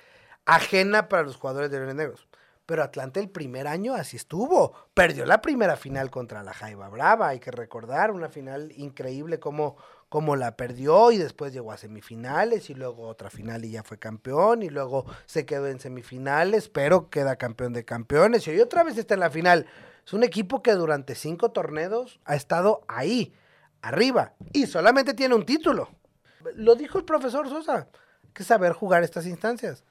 ajena 0.44 1.08
para 1.08 1.22
los 1.22 1.36
jugadores 1.36 1.70
de 1.70 1.78
Leones 1.78 1.96
Negros. 1.96 2.28
Pero 2.66 2.82
Atlante 2.82 3.20
el 3.20 3.28
primer 3.28 3.66
año 3.66 3.94
así 3.94 4.16
estuvo. 4.16 4.72
Perdió 4.94 5.26
la 5.26 5.42
primera 5.42 5.76
final 5.76 6.10
contra 6.10 6.42
la 6.42 6.54
Jaiba 6.54 6.88
Brava. 6.88 7.28
Hay 7.28 7.38
que 7.38 7.50
recordar 7.50 8.10
una 8.10 8.30
final 8.30 8.72
increíble 8.76 9.38
como, 9.38 9.76
como 10.08 10.34
la 10.34 10.56
perdió 10.56 11.12
y 11.12 11.18
después 11.18 11.52
llegó 11.52 11.72
a 11.72 11.76
semifinales 11.76 12.70
y 12.70 12.74
luego 12.74 13.06
otra 13.06 13.28
final 13.28 13.66
y 13.66 13.72
ya 13.72 13.82
fue 13.82 13.98
campeón 13.98 14.62
y 14.62 14.70
luego 14.70 15.04
se 15.26 15.44
quedó 15.44 15.66
en 15.66 15.78
semifinales, 15.78 16.70
pero 16.70 17.10
queda 17.10 17.36
campeón 17.36 17.74
de 17.74 17.84
campeones 17.84 18.46
y 18.46 18.52
hoy 18.52 18.60
otra 18.60 18.82
vez 18.82 18.96
está 18.96 19.12
en 19.12 19.20
la 19.20 19.30
final. 19.30 19.66
Es 20.06 20.12
un 20.12 20.22
equipo 20.22 20.62
que 20.62 20.72
durante 20.72 21.14
cinco 21.14 21.50
torneos 21.50 22.20
ha 22.24 22.36
estado 22.36 22.84
ahí, 22.88 23.34
arriba, 23.80 24.34
y 24.52 24.66
solamente 24.66 25.14
tiene 25.14 25.34
un 25.34 25.46
título. 25.46 25.88
Lo 26.54 26.74
dijo 26.74 26.98
el 26.98 27.04
profesor 27.04 27.48
Sosa, 27.48 27.88
que 28.34 28.44
saber 28.44 28.72
jugar 28.72 29.02
estas 29.02 29.26
instancias. 29.26 29.84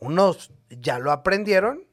Unos 0.00 0.52
ya 0.68 0.98
lo 0.98 1.12
aprendieron 1.12 1.86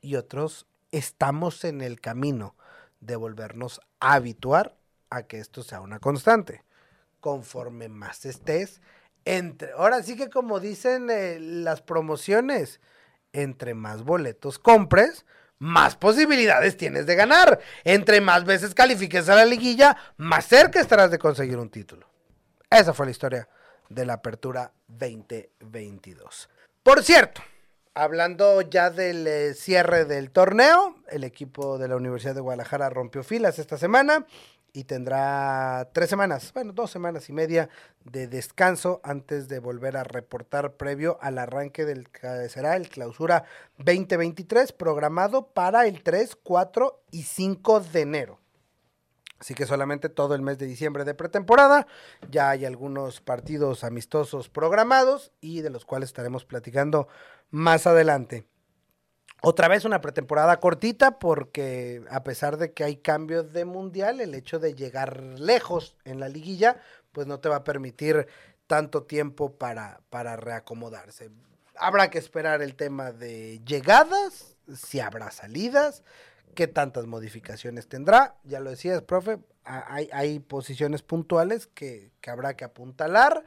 y 0.00 0.16
otros 0.16 0.66
estamos 0.90 1.64
en 1.64 1.80
el 1.80 2.00
camino 2.00 2.56
de 3.00 3.16
volvernos 3.16 3.80
a 4.00 4.14
habituar 4.14 4.76
a 5.10 5.22
que 5.22 5.38
esto 5.38 5.62
sea 5.62 5.80
una 5.80 6.00
constante. 6.00 6.64
Conforme 7.20 7.88
más 7.88 8.26
estés, 8.26 8.80
entre, 9.24 9.72
ahora 9.72 10.02
sí 10.02 10.16
que 10.16 10.30
como 10.30 10.60
dicen 10.60 11.08
eh, 11.10 11.38
las 11.40 11.82
promociones, 11.82 12.80
entre 13.32 13.74
más 13.74 14.02
boletos 14.04 14.58
compres, 14.58 15.26
más 15.58 15.96
posibilidades 15.96 16.76
tienes 16.76 17.06
de 17.06 17.14
ganar. 17.14 17.60
Entre 17.84 18.20
más 18.20 18.44
veces 18.44 18.74
califiques 18.74 19.28
a 19.28 19.36
la 19.36 19.44
liguilla, 19.44 19.96
más 20.16 20.46
cerca 20.46 20.80
estarás 20.80 21.10
de 21.10 21.18
conseguir 21.18 21.58
un 21.58 21.70
título. 21.70 22.08
Esa 22.70 22.92
fue 22.92 23.06
la 23.06 23.12
historia 23.12 23.48
de 23.88 24.06
la 24.06 24.14
apertura 24.14 24.72
2022. 24.88 26.48
Por 26.82 27.02
cierto, 27.02 27.42
hablando 27.94 28.60
ya 28.62 28.90
del 28.90 29.26
eh, 29.26 29.54
cierre 29.54 30.04
del 30.04 30.30
torneo, 30.30 30.96
el 31.10 31.24
equipo 31.24 31.78
de 31.78 31.88
la 31.88 31.96
Universidad 31.96 32.34
de 32.34 32.40
Guadalajara 32.40 32.90
rompió 32.90 33.22
filas 33.22 33.58
esta 33.58 33.78
semana 33.78 34.26
y 34.72 34.84
tendrá 34.84 35.88
tres 35.92 36.08
semanas, 36.10 36.52
bueno, 36.52 36.72
dos 36.72 36.90
semanas 36.90 37.28
y 37.28 37.32
media 37.32 37.68
de 38.04 38.26
descanso 38.26 39.00
antes 39.02 39.48
de 39.48 39.58
volver 39.58 39.96
a 39.96 40.04
reportar 40.04 40.74
previo 40.74 41.18
al 41.20 41.38
arranque 41.38 41.84
del 41.84 42.08
que 42.10 42.48
será 42.48 42.76
el 42.76 42.88
clausura 42.88 43.44
2023 43.78 44.72
programado 44.72 45.48
para 45.48 45.86
el 45.86 46.02
3, 46.02 46.36
4 46.42 47.02
y 47.10 47.22
5 47.22 47.80
de 47.80 48.00
enero. 48.00 48.38
Así 49.40 49.54
que 49.54 49.66
solamente 49.66 50.08
todo 50.08 50.34
el 50.34 50.42
mes 50.42 50.58
de 50.58 50.66
diciembre 50.66 51.04
de 51.04 51.14
pretemporada. 51.14 51.86
Ya 52.30 52.50
hay 52.50 52.64
algunos 52.64 53.20
partidos 53.20 53.84
amistosos 53.84 54.48
programados 54.48 55.32
y 55.40 55.60
de 55.60 55.70
los 55.70 55.84
cuales 55.84 56.08
estaremos 56.08 56.44
platicando 56.44 57.08
más 57.50 57.86
adelante. 57.86 58.46
Otra 59.40 59.68
vez 59.68 59.84
una 59.84 60.00
pretemporada 60.00 60.58
cortita 60.58 61.18
porque 61.20 62.02
a 62.10 62.24
pesar 62.24 62.56
de 62.56 62.72
que 62.72 62.82
hay 62.82 62.96
cambios 62.96 63.52
de 63.52 63.64
mundial, 63.64 64.20
el 64.20 64.34
hecho 64.34 64.58
de 64.58 64.74
llegar 64.74 65.22
lejos 65.38 65.96
en 66.04 66.18
la 66.18 66.28
liguilla, 66.28 66.80
pues 67.12 67.26
no 67.28 67.38
te 67.38 67.48
va 67.48 67.56
a 67.56 67.64
permitir 67.64 68.26
tanto 68.66 69.04
tiempo 69.04 69.52
para, 69.56 70.00
para 70.10 70.36
reacomodarse. 70.36 71.30
Habrá 71.76 72.10
que 72.10 72.18
esperar 72.18 72.62
el 72.62 72.74
tema 72.74 73.12
de 73.12 73.60
llegadas, 73.64 74.56
si 74.74 74.98
habrá 74.98 75.30
salidas, 75.30 76.02
qué 76.56 76.66
tantas 76.66 77.06
modificaciones 77.06 77.88
tendrá. 77.88 78.34
Ya 78.42 78.58
lo 78.58 78.70
decías, 78.70 79.02
profe, 79.02 79.38
hay, 79.64 80.08
hay 80.12 80.40
posiciones 80.40 81.02
puntuales 81.02 81.68
que, 81.68 82.10
que 82.20 82.30
habrá 82.30 82.56
que 82.56 82.64
apuntalar 82.64 83.44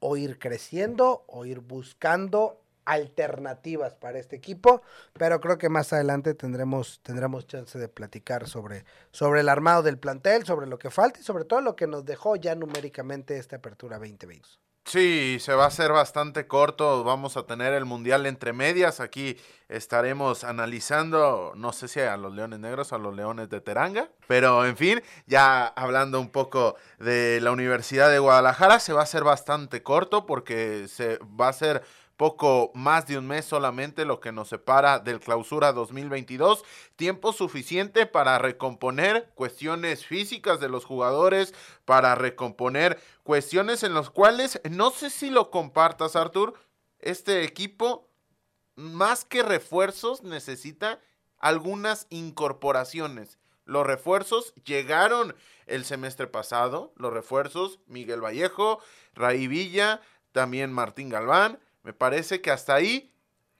o 0.00 0.16
ir 0.16 0.38
creciendo 0.38 1.24
o 1.26 1.44
ir 1.44 1.60
buscando 1.60 2.62
alternativas 2.86 3.94
para 3.94 4.18
este 4.18 4.36
equipo, 4.36 4.82
pero 5.12 5.40
creo 5.40 5.58
que 5.58 5.68
más 5.68 5.92
adelante 5.92 6.34
tendremos, 6.34 7.00
tendremos 7.02 7.46
chance 7.46 7.78
de 7.78 7.88
platicar 7.88 8.48
sobre, 8.48 8.84
sobre 9.10 9.40
el 9.40 9.48
armado 9.48 9.82
del 9.82 9.98
plantel, 9.98 10.46
sobre 10.46 10.66
lo 10.66 10.78
que 10.78 10.90
falta 10.90 11.20
y 11.20 11.22
sobre 11.22 11.44
todo 11.44 11.60
lo 11.60 11.76
que 11.76 11.86
nos 11.86 12.04
dejó 12.04 12.36
ya 12.36 12.54
numéricamente 12.54 13.36
esta 13.36 13.56
apertura 13.56 13.98
2020. 13.98 14.66
Sí, 14.86 15.38
se 15.40 15.52
va 15.52 15.64
a 15.64 15.66
hacer 15.66 15.90
bastante 15.90 16.46
corto. 16.46 17.02
Vamos 17.02 17.36
a 17.36 17.44
tener 17.44 17.72
el 17.72 17.84
Mundial 17.84 18.24
entre 18.24 18.52
medias. 18.52 19.00
Aquí 19.00 19.36
estaremos 19.68 20.44
analizando, 20.44 21.54
no 21.56 21.72
sé 21.72 21.88
si 21.88 21.98
a 21.98 22.16
los 22.16 22.32
Leones 22.32 22.60
Negros 22.60 22.92
a 22.92 22.98
los 22.98 23.12
Leones 23.16 23.48
de 23.48 23.60
Teranga. 23.60 24.08
Pero 24.28 24.64
en 24.64 24.76
fin, 24.76 25.02
ya 25.26 25.66
hablando 25.66 26.20
un 26.20 26.30
poco 26.30 26.76
de 27.00 27.40
la 27.42 27.50
Universidad 27.50 28.12
de 28.12 28.20
Guadalajara, 28.20 28.78
se 28.78 28.92
va 28.92 29.00
a 29.00 29.02
hacer 29.02 29.24
bastante 29.24 29.82
corto 29.82 30.24
porque 30.24 30.86
se 30.86 31.18
va 31.18 31.48
a 31.48 31.52
ser 31.52 31.82
poco 32.16 32.70
más 32.74 33.06
de 33.06 33.18
un 33.18 33.26
mes 33.26 33.44
solamente 33.44 34.04
lo 34.04 34.20
que 34.20 34.32
nos 34.32 34.48
separa 34.48 34.98
del 34.98 35.20
clausura 35.20 35.72
2022, 35.72 36.64
tiempo 36.96 37.32
suficiente 37.32 38.06
para 38.06 38.38
recomponer 38.38 39.30
cuestiones 39.34 40.06
físicas 40.06 40.58
de 40.60 40.68
los 40.68 40.84
jugadores, 40.84 41.54
para 41.84 42.14
recomponer 42.14 43.00
cuestiones 43.22 43.82
en 43.82 43.94
las 43.94 44.10
cuales, 44.10 44.60
no 44.70 44.90
sé 44.90 45.10
si 45.10 45.30
lo 45.30 45.50
compartas 45.50 46.16
Artur, 46.16 46.54
este 47.00 47.44
equipo 47.44 48.08
más 48.76 49.24
que 49.24 49.42
refuerzos 49.42 50.22
necesita 50.22 51.00
algunas 51.38 52.06
incorporaciones. 52.10 53.38
Los 53.64 53.86
refuerzos 53.86 54.54
llegaron 54.64 55.34
el 55.66 55.84
semestre 55.84 56.28
pasado, 56.28 56.92
los 56.96 57.12
refuerzos 57.12 57.80
Miguel 57.86 58.24
Vallejo, 58.24 58.80
Raí 59.14 59.48
Villa, 59.48 60.00
también 60.32 60.72
Martín 60.72 61.08
Galván, 61.08 61.58
me 61.86 61.92
parece 61.92 62.40
que 62.40 62.50
hasta 62.50 62.74
ahí, 62.74 63.12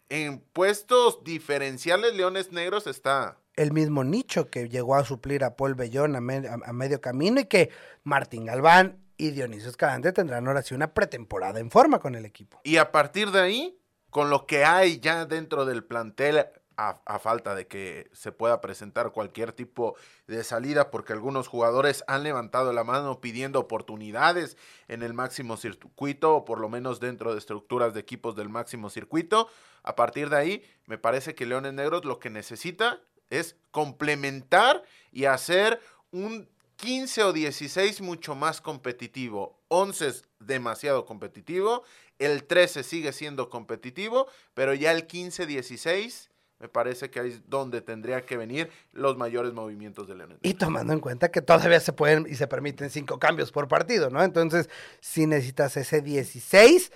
en 0.09 0.41
puestos 0.41 1.23
diferenciales, 1.23 2.13
Leones 2.17 2.51
Negros 2.51 2.89
está. 2.89 3.39
El 3.55 3.73
mismo 3.73 4.03
nicho 4.03 4.51
que 4.51 4.69
llegó 4.69 4.97
a 4.97 5.05
suplir 5.05 5.45
a 5.45 5.55
Paul 5.55 5.77
Bellón 5.77 6.17
a, 6.17 6.21
medio 6.21 7.01
camino 7.01 7.41
y 7.41 7.45
que 7.45 7.71
Martín 8.03 8.45
Galván 8.45 8.99
y 9.17 9.31
Dionisio 9.31 9.71
Escalante 9.71 10.13
tendrán 10.13 10.49
ahora 10.49 10.63
sí 10.63 10.75
una 10.75 10.93
pretemporada 10.93 11.61
en 11.61 11.71
forma 11.71 12.01
con 12.01 12.17
el 12.17 12.25
equipo. 12.25 12.61
Y 12.65 12.79
a 12.79 12.91
partir 12.91 13.31
de 13.31 13.41
ahí, 13.41 13.79
con 14.11 14.29
lo 14.29 14.45
que 14.45 14.65
hay 14.65 14.99
ya 14.99 15.25
dentro 15.25 15.65
del 15.65 15.85
plantel 15.85 16.47
a, 16.77 17.19
falta 17.19 17.55
de 17.55 17.67
que 17.67 18.11
se 18.13 18.33
pueda 18.33 18.61
presentar 18.61 19.11
cualquier 19.13 19.53
tipo 19.53 19.97
de 20.27 20.45
salida, 20.45 20.91
porque 20.91 21.13
algunos 21.13 21.49
jugadores 21.49 22.05
han 22.07 22.23
levantado 22.23 22.73
la 22.73 22.85
mano 22.85 23.21
pidiendo 23.21 23.61
oportunidades 23.61 24.57
en 24.89 25.03
el 25.03 25.15
máximo 25.15 25.57
circuito, 25.57 26.37
o 26.37 26.45
por 26.45 26.61
lo 26.61 26.69
menos 26.69 27.01
dentro 27.01 27.33
de 27.33 27.39
estructuras 27.39 27.95
de 27.95 28.01
equipos 28.01 28.37
del 28.37 28.49
máximo 28.49 28.91
circuito. 28.91 29.49
A 29.83 29.97
partir 29.97 30.29
de 30.29 30.37
ahí, 30.37 30.65
me 30.87 30.99
parece 30.99 31.35
que 31.35 31.47
Leones 31.47 31.73
Negros 31.73 32.05
lo 32.05 32.19
que 32.19 32.31
necesita 32.31 33.01
es 33.31 33.57
complementar 33.71 34.85
y 35.13 35.25
hacer 35.25 35.81
un 36.11 36.49
15 36.77 37.25
o 37.25 37.33
16 37.33 38.03
mucho 38.03 38.35
más 38.35 38.61
competitivo. 38.61 39.59
11 39.69 40.09
es 40.09 40.25
demasiado 40.39 41.07
competitivo. 41.07 41.85
El 42.19 42.45
13 42.45 42.83
sigue 42.83 43.13
siendo 43.13 43.49
competitivo, 43.49 44.27
pero 44.55 44.75
ya 44.75 44.93
el 44.93 45.07
15-16 45.07 46.29
me 46.59 46.69
parece 46.69 47.11
que 47.11 47.21
ahí 47.21 47.31
es 47.31 47.49
donde 47.49 47.83
tendría 47.83 48.23
que 48.23 48.37
venir 48.37 48.71
los 48.93 49.17
mayores 49.17 49.53
movimientos 49.53 50.09
de 50.09 50.15
Leones. 50.15 50.39
Y 50.43 50.55
tomando 50.55 50.93
en 50.93 51.01
cuenta 51.01 51.31
que 51.31 51.43
todavía 51.43 51.81
se 51.81 51.93
pueden 51.93 52.27
y 52.29 52.35
se 52.37 52.47
permiten 52.47 52.91
cinco 52.91 53.19
cambios 53.19 53.53
por 53.53 53.69
partido, 53.69 54.11
¿no? 54.11 54.23
Entonces, 54.23 54.71
si 55.01 55.27
necesitas 55.27 55.77
ese 55.77 56.01
16, 56.01 56.93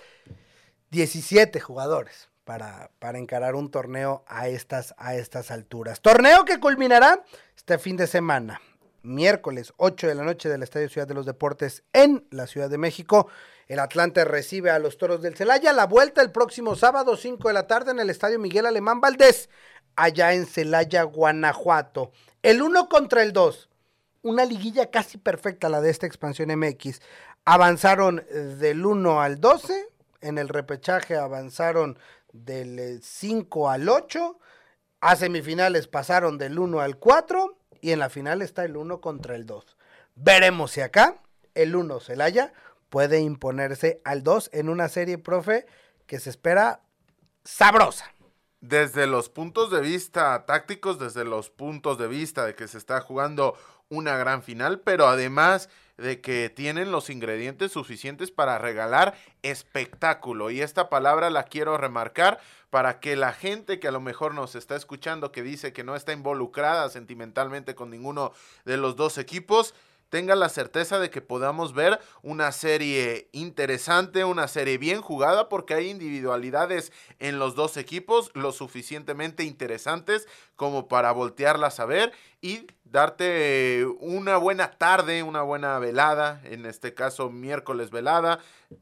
17 0.89 1.59
jugadores 1.59 2.29
para, 2.43 2.91
para 2.99 3.19
encarar 3.19 3.55
un 3.55 3.69
torneo 3.69 4.23
a 4.27 4.47
estas, 4.47 4.95
a 4.97 5.15
estas 5.15 5.51
alturas. 5.51 6.01
Torneo 6.01 6.43
que 6.43 6.59
culminará 6.59 7.23
este 7.55 7.77
fin 7.77 7.97
de 7.97 8.07
semana 8.07 8.59
miércoles 9.03 9.73
8 9.77 10.07
de 10.07 10.15
la 10.15 10.23
noche 10.23 10.49
del 10.49 10.63
Estadio 10.63 10.89
Ciudad 10.89 11.07
de 11.07 11.13
los 11.13 11.25
Deportes 11.25 11.83
en 11.93 12.25
la 12.29 12.47
Ciudad 12.47 12.69
de 12.69 12.77
México. 12.77 13.27
El 13.71 13.79
Atlante 13.79 14.25
recibe 14.25 14.69
a 14.69 14.79
los 14.79 14.97
Toros 14.97 15.21
del 15.21 15.37
Celaya. 15.37 15.71
La 15.71 15.85
vuelta 15.85 16.21
el 16.21 16.29
próximo 16.29 16.75
sábado 16.75 17.15
5 17.15 17.47
de 17.47 17.53
la 17.53 17.67
tarde 17.67 17.91
en 17.91 18.01
el 18.01 18.09
Estadio 18.09 18.37
Miguel 18.37 18.65
Alemán 18.65 18.99
Valdés, 18.99 19.49
allá 19.95 20.33
en 20.33 20.45
Celaya, 20.45 21.03
Guanajuato. 21.03 22.11
El 22.41 22.61
1 22.61 22.89
contra 22.89 23.23
el 23.23 23.31
2. 23.31 23.69
Una 24.23 24.43
liguilla 24.43 24.91
casi 24.91 25.17
perfecta 25.17 25.69
la 25.69 25.79
de 25.79 25.89
esta 25.89 26.05
expansión 26.05 26.49
MX. 26.53 26.99
Avanzaron 27.45 28.25
del 28.59 28.85
1 28.85 29.21
al 29.21 29.39
12. 29.39 29.87
En 30.19 30.37
el 30.37 30.49
repechaje 30.49 31.15
avanzaron 31.15 31.97
del 32.33 33.01
5 33.01 33.69
al 33.69 33.87
8. 33.87 34.37
A 34.99 35.15
semifinales 35.15 35.87
pasaron 35.87 36.37
del 36.37 36.59
1 36.59 36.81
al 36.81 36.97
4 36.97 37.57
y 37.79 37.93
en 37.93 37.99
la 37.99 38.09
final 38.09 38.41
está 38.41 38.65
el 38.65 38.75
1 38.75 38.99
contra 38.99 39.37
el 39.37 39.45
2. 39.45 39.77
Veremos 40.15 40.71
si 40.71 40.81
acá 40.81 41.21
el 41.53 41.73
1 41.73 42.01
Celaya 42.01 42.51
puede 42.91 43.21
imponerse 43.21 44.01
al 44.03 44.21
2 44.21 44.49
en 44.51 44.67
una 44.67 44.89
serie, 44.89 45.17
profe, 45.17 45.65
que 46.05 46.19
se 46.19 46.29
espera 46.29 46.81
sabrosa. 47.45 48.13
Desde 48.59 49.07
los 49.07 49.29
puntos 49.29 49.71
de 49.71 49.79
vista 49.79 50.45
tácticos, 50.45 50.99
desde 50.99 51.23
los 51.23 51.49
puntos 51.49 51.97
de 51.97 52.09
vista 52.09 52.45
de 52.45 52.53
que 52.53 52.67
se 52.67 52.77
está 52.77 52.99
jugando 52.99 53.55
una 53.87 54.17
gran 54.17 54.43
final, 54.43 54.81
pero 54.81 55.07
además 55.07 55.69
de 55.95 56.19
que 56.19 56.49
tienen 56.49 56.91
los 56.91 57.09
ingredientes 57.09 57.71
suficientes 57.71 58.29
para 58.29 58.57
regalar 58.57 59.15
espectáculo. 59.41 60.51
Y 60.51 60.61
esta 60.61 60.89
palabra 60.89 61.29
la 61.29 61.43
quiero 61.43 61.77
remarcar 61.77 62.39
para 62.69 62.99
que 62.99 63.15
la 63.15 63.31
gente 63.31 63.79
que 63.79 63.87
a 63.87 63.91
lo 63.91 64.01
mejor 64.01 64.33
nos 64.33 64.55
está 64.55 64.75
escuchando, 64.75 65.31
que 65.31 65.43
dice 65.43 65.71
que 65.71 65.85
no 65.85 65.95
está 65.95 66.11
involucrada 66.11 66.89
sentimentalmente 66.89 67.73
con 67.73 67.89
ninguno 67.89 68.33
de 68.65 68.75
los 68.75 68.97
dos 68.97 69.17
equipos, 69.17 69.75
tenga 70.11 70.35
la 70.35 70.49
certeza 70.49 70.99
de 70.99 71.09
que 71.09 71.21
podamos 71.21 71.73
ver 71.73 71.99
una 72.21 72.51
serie 72.51 73.29
interesante, 73.31 74.25
una 74.25 74.49
serie 74.49 74.77
bien 74.77 75.01
jugada, 75.01 75.47
porque 75.47 75.73
hay 75.73 75.89
individualidades 75.89 76.91
en 77.19 77.39
los 77.39 77.55
dos 77.55 77.77
equipos 77.77 78.29
lo 78.33 78.51
suficientemente 78.51 79.45
interesantes 79.45 80.27
como 80.61 80.87
para 80.87 81.11
voltearlas 81.11 81.79
a 81.79 81.85
ver 81.85 82.11
y 82.39 82.67
darte 82.83 83.83
una 83.99 84.37
buena 84.37 84.69
tarde, 84.69 85.23
una 85.23 85.41
buena 85.41 85.79
velada, 85.79 86.39
en 86.43 86.67
este 86.67 86.93
caso 86.93 87.31
miércoles 87.31 87.89
velada, 87.89 88.37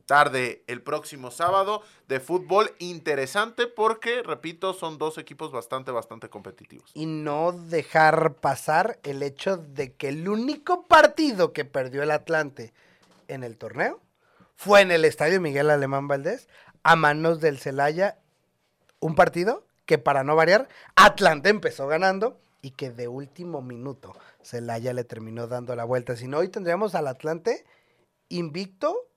tarde 0.05 0.61
el 0.67 0.81
próximo 0.81 1.31
sábado 1.31 1.81
de 2.09 2.19
fútbol 2.19 2.75
interesante 2.79 3.65
porque, 3.65 4.23
repito, 4.23 4.73
son 4.73 4.97
dos 4.97 5.17
equipos 5.17 5.53
bastante, 5.53 5.91
bastante 5.91 6.27
competitivos. 6.27 6.91
Y 6.95 7.05
no 7.05 7.53
dejar 7.53 8.33
pasar 8.33 8.99
el 9.03 9.23
hecho 9.23 9.55
de 9.55 9.93
que 9.93 10.09
el 10.09 10.27
único 10.27 10.85
partido 10.85 11.53
que 11.53 11.63
perdió 11.63 12.03
el 12.03 12.11
Atlante 12.11 12.73
en 13.29 13.45
el 13.45 13.55
torneo 13.55 14.01
fue 14.57 14.81
en 14.81 14.91
el 14.91 15.05
estadio 15.05 15.39
Miguel 15.39 15.69
Alemán 15.69 16.09
Valdés 16.09 16.49
a 16.83 16.97
manos 16.97 17.39
del 17.39 17.57
Celaya, 17.57 18.19
un 18.99 19.15
partido 19.15 19.68
que 19.89 19.97
para 19.97 20.23
no 20.23 20.35
variar, 20.35 20.69
Atlante 20.95 21.49
empezó 21.49 21.87
ganando 21.87 22.39
y 22.61 22.71
que 22.71 22.91
de 22.91 23.07
último 23.07 23.63
minuto 23.63 24.15
Celaya 24.43 24.93
le 24.93 25.03
terminó 25.03 25.47
dando 25.47 25.75
la 25.75 25.83
vuelta. 25.83 26.15
Si 26.15 26.27
no, 26.27 26.37
hoy 26.37 26.49
tendríamos 26.49 26.93
al 26.93 27.07
Atlante 27.07 27.65
invicto 28.27 29.09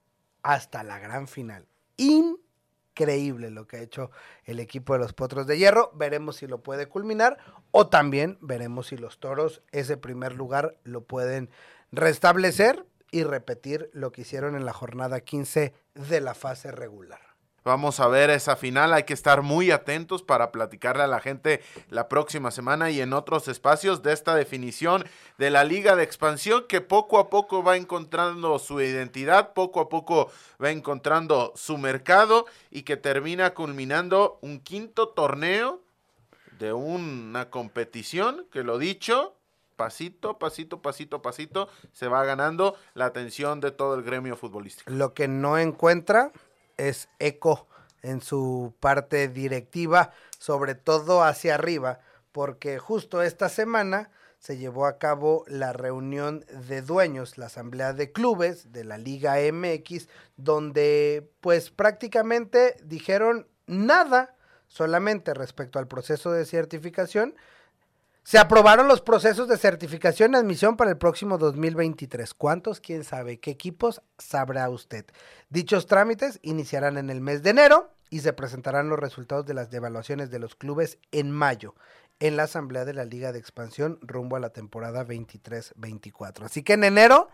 hasta 0.42 0.82
la 0.82 0.98
gran 0.98 1.28
final. 1.28 1.66
Increíble 1.98 3.50
lo 3.50 3.66
que 3.66 3.76
ha 3.76 3.82
hecho 3.82 4.12
el 4.46 4.60
equipo 4.60 4.94
de 4.94 5.00
los 5.00 5.12
Potros 5.12 5.46
de 5.46 5.58
Hierro. 5.58 5.92
Veremos 5.94 6.36
si 6.36 6.46
lo 6.46 6.62
puede 6.62 6.86
culminar 6.86 7.36
o 7.70 7.88
también 7.88 8.38
veremos 8.40 8.86
si 8.86 8.96
los 8.96 9.20
Toros 9.20 9.60
ese 9.72 9.98
primer 9.98 10.32
lugar 10.32 10.78
lo 10.84 11.04
pueden 11.04 11.50
restablecer 11.90 12.86
y 13.10 13.24
repetir 13.24 13.90
lo 13.92 14.10
que 14.10 14.22
hicieron 14.22 14.56
en 14.56 14.64
la 14.64 14.72
jornada 14.72 15.20
15 15.20 15.74
de 15.96 16.20
la 16.22 16.32
fase 16.32 16.72
regular. 16.72 17.31
Vamos 17.64 18.00
a 18.00 18.08
ver 18.08 18.30
esa 18.30 18.56
final, 18.56 18.92
hay 18.92 19.04
que 19.04 19.14
estar 19.14 19.42
muy 19.42 19.70
atentos 19.70 20.22
para 20.22 20.50
platicarle 20.50 21.04
a 21.04 21.06
la 21.06 21.20
gente 21.20 21.62
la 21.90 22.08
próxima 22.08 22.50
semana 22.50 22.90
y 22.90 23.00
en 23.00 23.12
otros 23.12 23.46
espacios 23.46 24.02
de 24.02 24.12
esta 24.12 24.34
definición 24.34 25.04
de 25.38 25.50
la 25.50 25.62
liga 25.62 25.94
de 25.94 26.02
expansión 26.02 26.64
que 26.68 26.80
poco 26.80 27.20
a 27.20 27.30
poco 27.30 27.62
va 27.62 27.76
encontrando 27.76 28.58
su 28.58 28.80
identidad, 28.80 29.52
poco 29.52 29.80
a 29.80 29.88
poco 29.88 30.32
va 30.62 30.70
encontrando 30.70 31.52
su 31.54 31.78
mercado 31.78 32.46
y 32.70 32.82
que 32.82 32.96
termina 32.96 33.54
culminando 33.54 34.38
un 34.40 34.58
quinto 34.58 35.10
torneo 35.10 35.80
de 36.58 36.72
una 36.72 37.48
competición 37.48 38.44
que 38.50 38.64
lo 38.64 38.78
dicho, 38.78 39.36
pasito, 39.76 40.36
pasito, 40.38 40.82
pasito, 40.82 41.22
pasito, 41.22 41.68
se 41.92 42.08
va 42.08 42.24
ganando 42.24 42.76
la 42.94 43.06
atención 43.06 43.60
de 43.60 43.70
todo 43.70 43.94
el 43.94 44.02
gremio 44.02 44.36
futbolístico. 44.36 44.90
Lo 44.90 45.14
que 45.14 45.28
no 45.28 45.58
encuentra 45.58 46.32
es 46.88 47.08
eco 47.18 47.66
en 48.02 48.20
su 48.20 48.74
parte 48.80 49.28
directiva, 49.28 50.12
sobre 50.38 50.74
todo 50.74 51.22
hacia 51.22 51.54
arriba, 51.54 52.00
porque 52.32 52.78
justo 52.78 53.22
esta 53.22 53.48
semana 53.48 54.10
se 54.38 54.56
llevó 54.56 54.86
a 54.86 54.98
cabo 54.98 55.44
la 55.46 55.72
reunión 55.72 56.44
de 56.66 56.82
dueños, 56.82 57.38
la 57.38 57.46
asamblea 57.46 57.92
de 57.92 58.10
clubes 58.10 58.72
de 58.72 58.82
la 58.82 58.98
Liga 58.98 59.36
MX, 59.36 60.08
donde 60.36 61.30
pues 61.40 61.70
prácticamente 61.70 62.76
dijeron 62.82 63.46
nada 63.66 64.34
solamente 64.66 65.32
respecto 65.32 65.78
al 65.78 65.86
proceso 65.86 66.32
de 66.32 66.44
certificación, 66.44 67.36
se 68.24 68.38
aprobaron 68.38 68.86
los 68.86 69.00
procesos 69.00 69.48
de 69.48 69.56
certificación 69.56 70.32
y 70.32 70.36
admisión 70.36 70.76
para 70.76 70.90
el 70.90 70.98
próximo 70.98 71.38
2023. 71.38 72.34
¿Cuántos? 72.34 72.80
¿Quién 72.80 73.02
sabe? 73.02 73.40
¿Qué 73.40 73.50
equipos? 73.50 74.00
Sabrá 74.16 74.68
usted. 74.70 75.06
Dichos 75.50 75.86
trámites 75.86 76.38
iniciarán 76.42 76.98
en 76.98 77.10
el 77.10 77.20
mes 77.20 77.42
de 77.42 77.50
enero 77.50 77.90
y 78.10 78.20
se 78.20 78.32
presentarán 78.32 78.88
los 78.88 78.98
resultados 78.98 79.44
de 79.44 79.54
las 79.54 79.70
devaluaciones 79.70 80.30
de 80.30 80.38
los 80.38 80.54
clubes 80.54 80.98
en 81.10 81.32
mayo 81.32 81.74
en 82.20 82.36
la 82.36 82.44
asamblea 82.44 82.84
de 82.84 82.94
la 82.94 83.04
Liga 83.04 83.32
de 83.32 83.40
Expansión 83.40 83.98
rumbo 84.00 84.36
a 84.36 84.40
la 84.40 84.50
temporada 84.50 85.04
23-24. 85.04 86.44
Así 86.44 86.62
que 86.62 86.74
en 86.74 86.84
enero, 86.84 87.28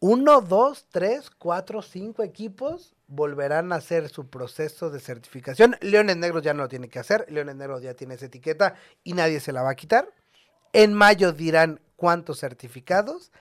uno, 0.00 0.42
dos, 0.42 0.86
tres, 0.90 1.30
cuatro, 1.30 1.80
cinco 1.80 2.22
equipos 2.22 2.93
volverán 3.06 3.72
a 3.72 3.76
hacer 3.76 4.08
su 4.08 4.28
proceso 4.28 4.90
de 4.90 5.00
certificación. 5.00 5.76
Leones 5.80 6.16
Negros 6.16 6.42
ya 6.42 6.54
no 6.54 6.62
lo 6.62 6.68
tiene 6.68 6.88
que 6.88 6.98
hacer, 6.98 7.26
Leones 7.28 7.56
Negros 7.56 7.82
ya 7.82 7.94
tiene 7.94 8.14
esa 8.14 8.26
etiqueta 8.26 8.74
y 9.02 9.12
nadie 9.12 9.40
se 9.40 9.52
la 9.52 9.62
va 9.62 9.70
a 9.70 9.74
quitar. 9.76 10.08
En 10.72 10.94
mayo 10.94 11.32
dirán 11.32 11.80
cuántos 11.96 12.40
certificados 12.40 13.32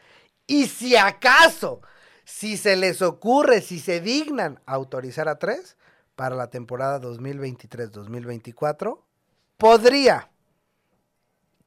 y 0.46 0.68
si 0.68 0.96
acaso, 0.96 1.82
si 2.26 2.58
se 2.58 2.76
les 2.76 3.02
ocurre, 3.02 3.62
si 3.62 3.80
se 3.80 4.02
dignan 4.02 4.60
autorizar 4.66 5.28
a 5.28 5.40
tres 5.40 5.78
para 6.16 6.36
la 6.36 6.50
temporada 6.50 7.02
2023-2024, 7.02 9.00
podría, 9.58 10.30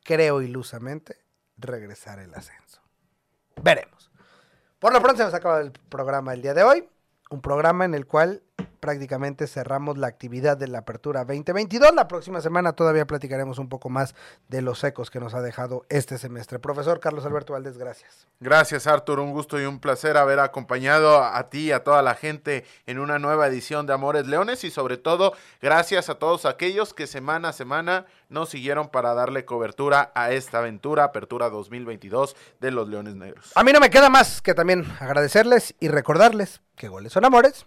creo 0.05 0.43
ilusamente, 0.43 1.19
regresar 1.57 2.19
el 2.21 2.35
ascenso. 2.35 2.81
Veremos. 3.63 4.11
Por 4.79 4.93
lo 4.93 5.01
pronto 5.01 5.19
se 5.19 5.25
nos 5.25 5.35
acaba 5.35 5.61
el 5.61 5.73
programa 5.73 6.35
el 6.35 6.43
día 6.43 6.53
de 6.55 6.63
hoy 6.63 6.89
un 7.31 7.41
programa 7.41 7.85
en 7.85 7.95
el 7.95 8.07
cual 8.07 8.43
prácticamente 8.87 9.49
cerramos 9.49 9.99
la 9.99 10.07
actividad 10.07 10.57
de 10.57 10.69
la 10.69 10.79
apertura 10.79 11.25
2022. 11.25 11.93
La 11.93 12.07
próxima 12.07 12.41
semana 12.41 12.73
todavía 12.73 13.05
platicaremos 13.05 13.59
un 13.59 13.69
poco 13.69 13.89
más 13.89 14.15
de 14.47 14.63
los 14.63 14.85
ecos 14.85 15.11
que 15.11 15.19
nos 15.19 15.35
ha 15.35 15.41
dejado 15.41 15.85
este 15.89 16.19
semestre. 16.19 16.61
Profesor 16.61 17.01
Carlos 17.01 17.27
Alberto 17.27 17.55
Valdés, 17.55 17.79
gracias. 17.79 18.29
Gracias 18.39 18.87
Artur, 18.87 19.19
un 19.19 19.33
gusto 19.33 19.61
y 19.61 19.65
un 19.65 19.81
placer 19.81 20.17
haber 20.17 20.39
acompañado 20.39 21.21
a 21.21 21.51
ti 21.51 21.63
y 21.63 21.73
a 21.73 21.83
toda 21.83 22.01
la 22.01 22.15
gente 22.15 22.65
en 22.87 23.01
una 23.01 23.19
nueva 23.19 23.49
edición 23.49 23.89
de 23.89 23.93
Amores 23.93 24.29
Leones 24.29 24.63
y 24.63 24.71
sobre 24.71 24.99
todo 24.99 25.33
gracias 25.61 26.09
a 26.09 26.15
todos 26.15 26.47
aquellos 26.47 26.95
que 26.95 27.09
semana 27.09 27.49
a 27.49 27.53
semana 27.53 28.07
nos 28.29 28.51
siguieron 28.51 28.89
para 28.89 29.15
darle 29.15 29.45
cobertura 29.45 30.13
a 30.15 30.31
esta 30.31 30.59
aventura, 30.59 31.03
apertura 31.03 31.51
2022 31.51 32.37
de 32.61 32.71
los 32.71 32.89
Leones 32.89 33.17
Negros. 33.17 33.51
A 33.57 33.65
mí 33.65 33.73
no 33.73 33.81
me 33.81 33.91
queda 33.91 34.11
más 34.11 34.41
que 34.41 34.55
también 34.55 34.87
agradecerles 35.01 35.75
y 35.81 35.89
recordarles 35.89 36.61
que 36.77 36.87
goles 36.87 37.13
son 37.13 37.25
amores 37.25 37.67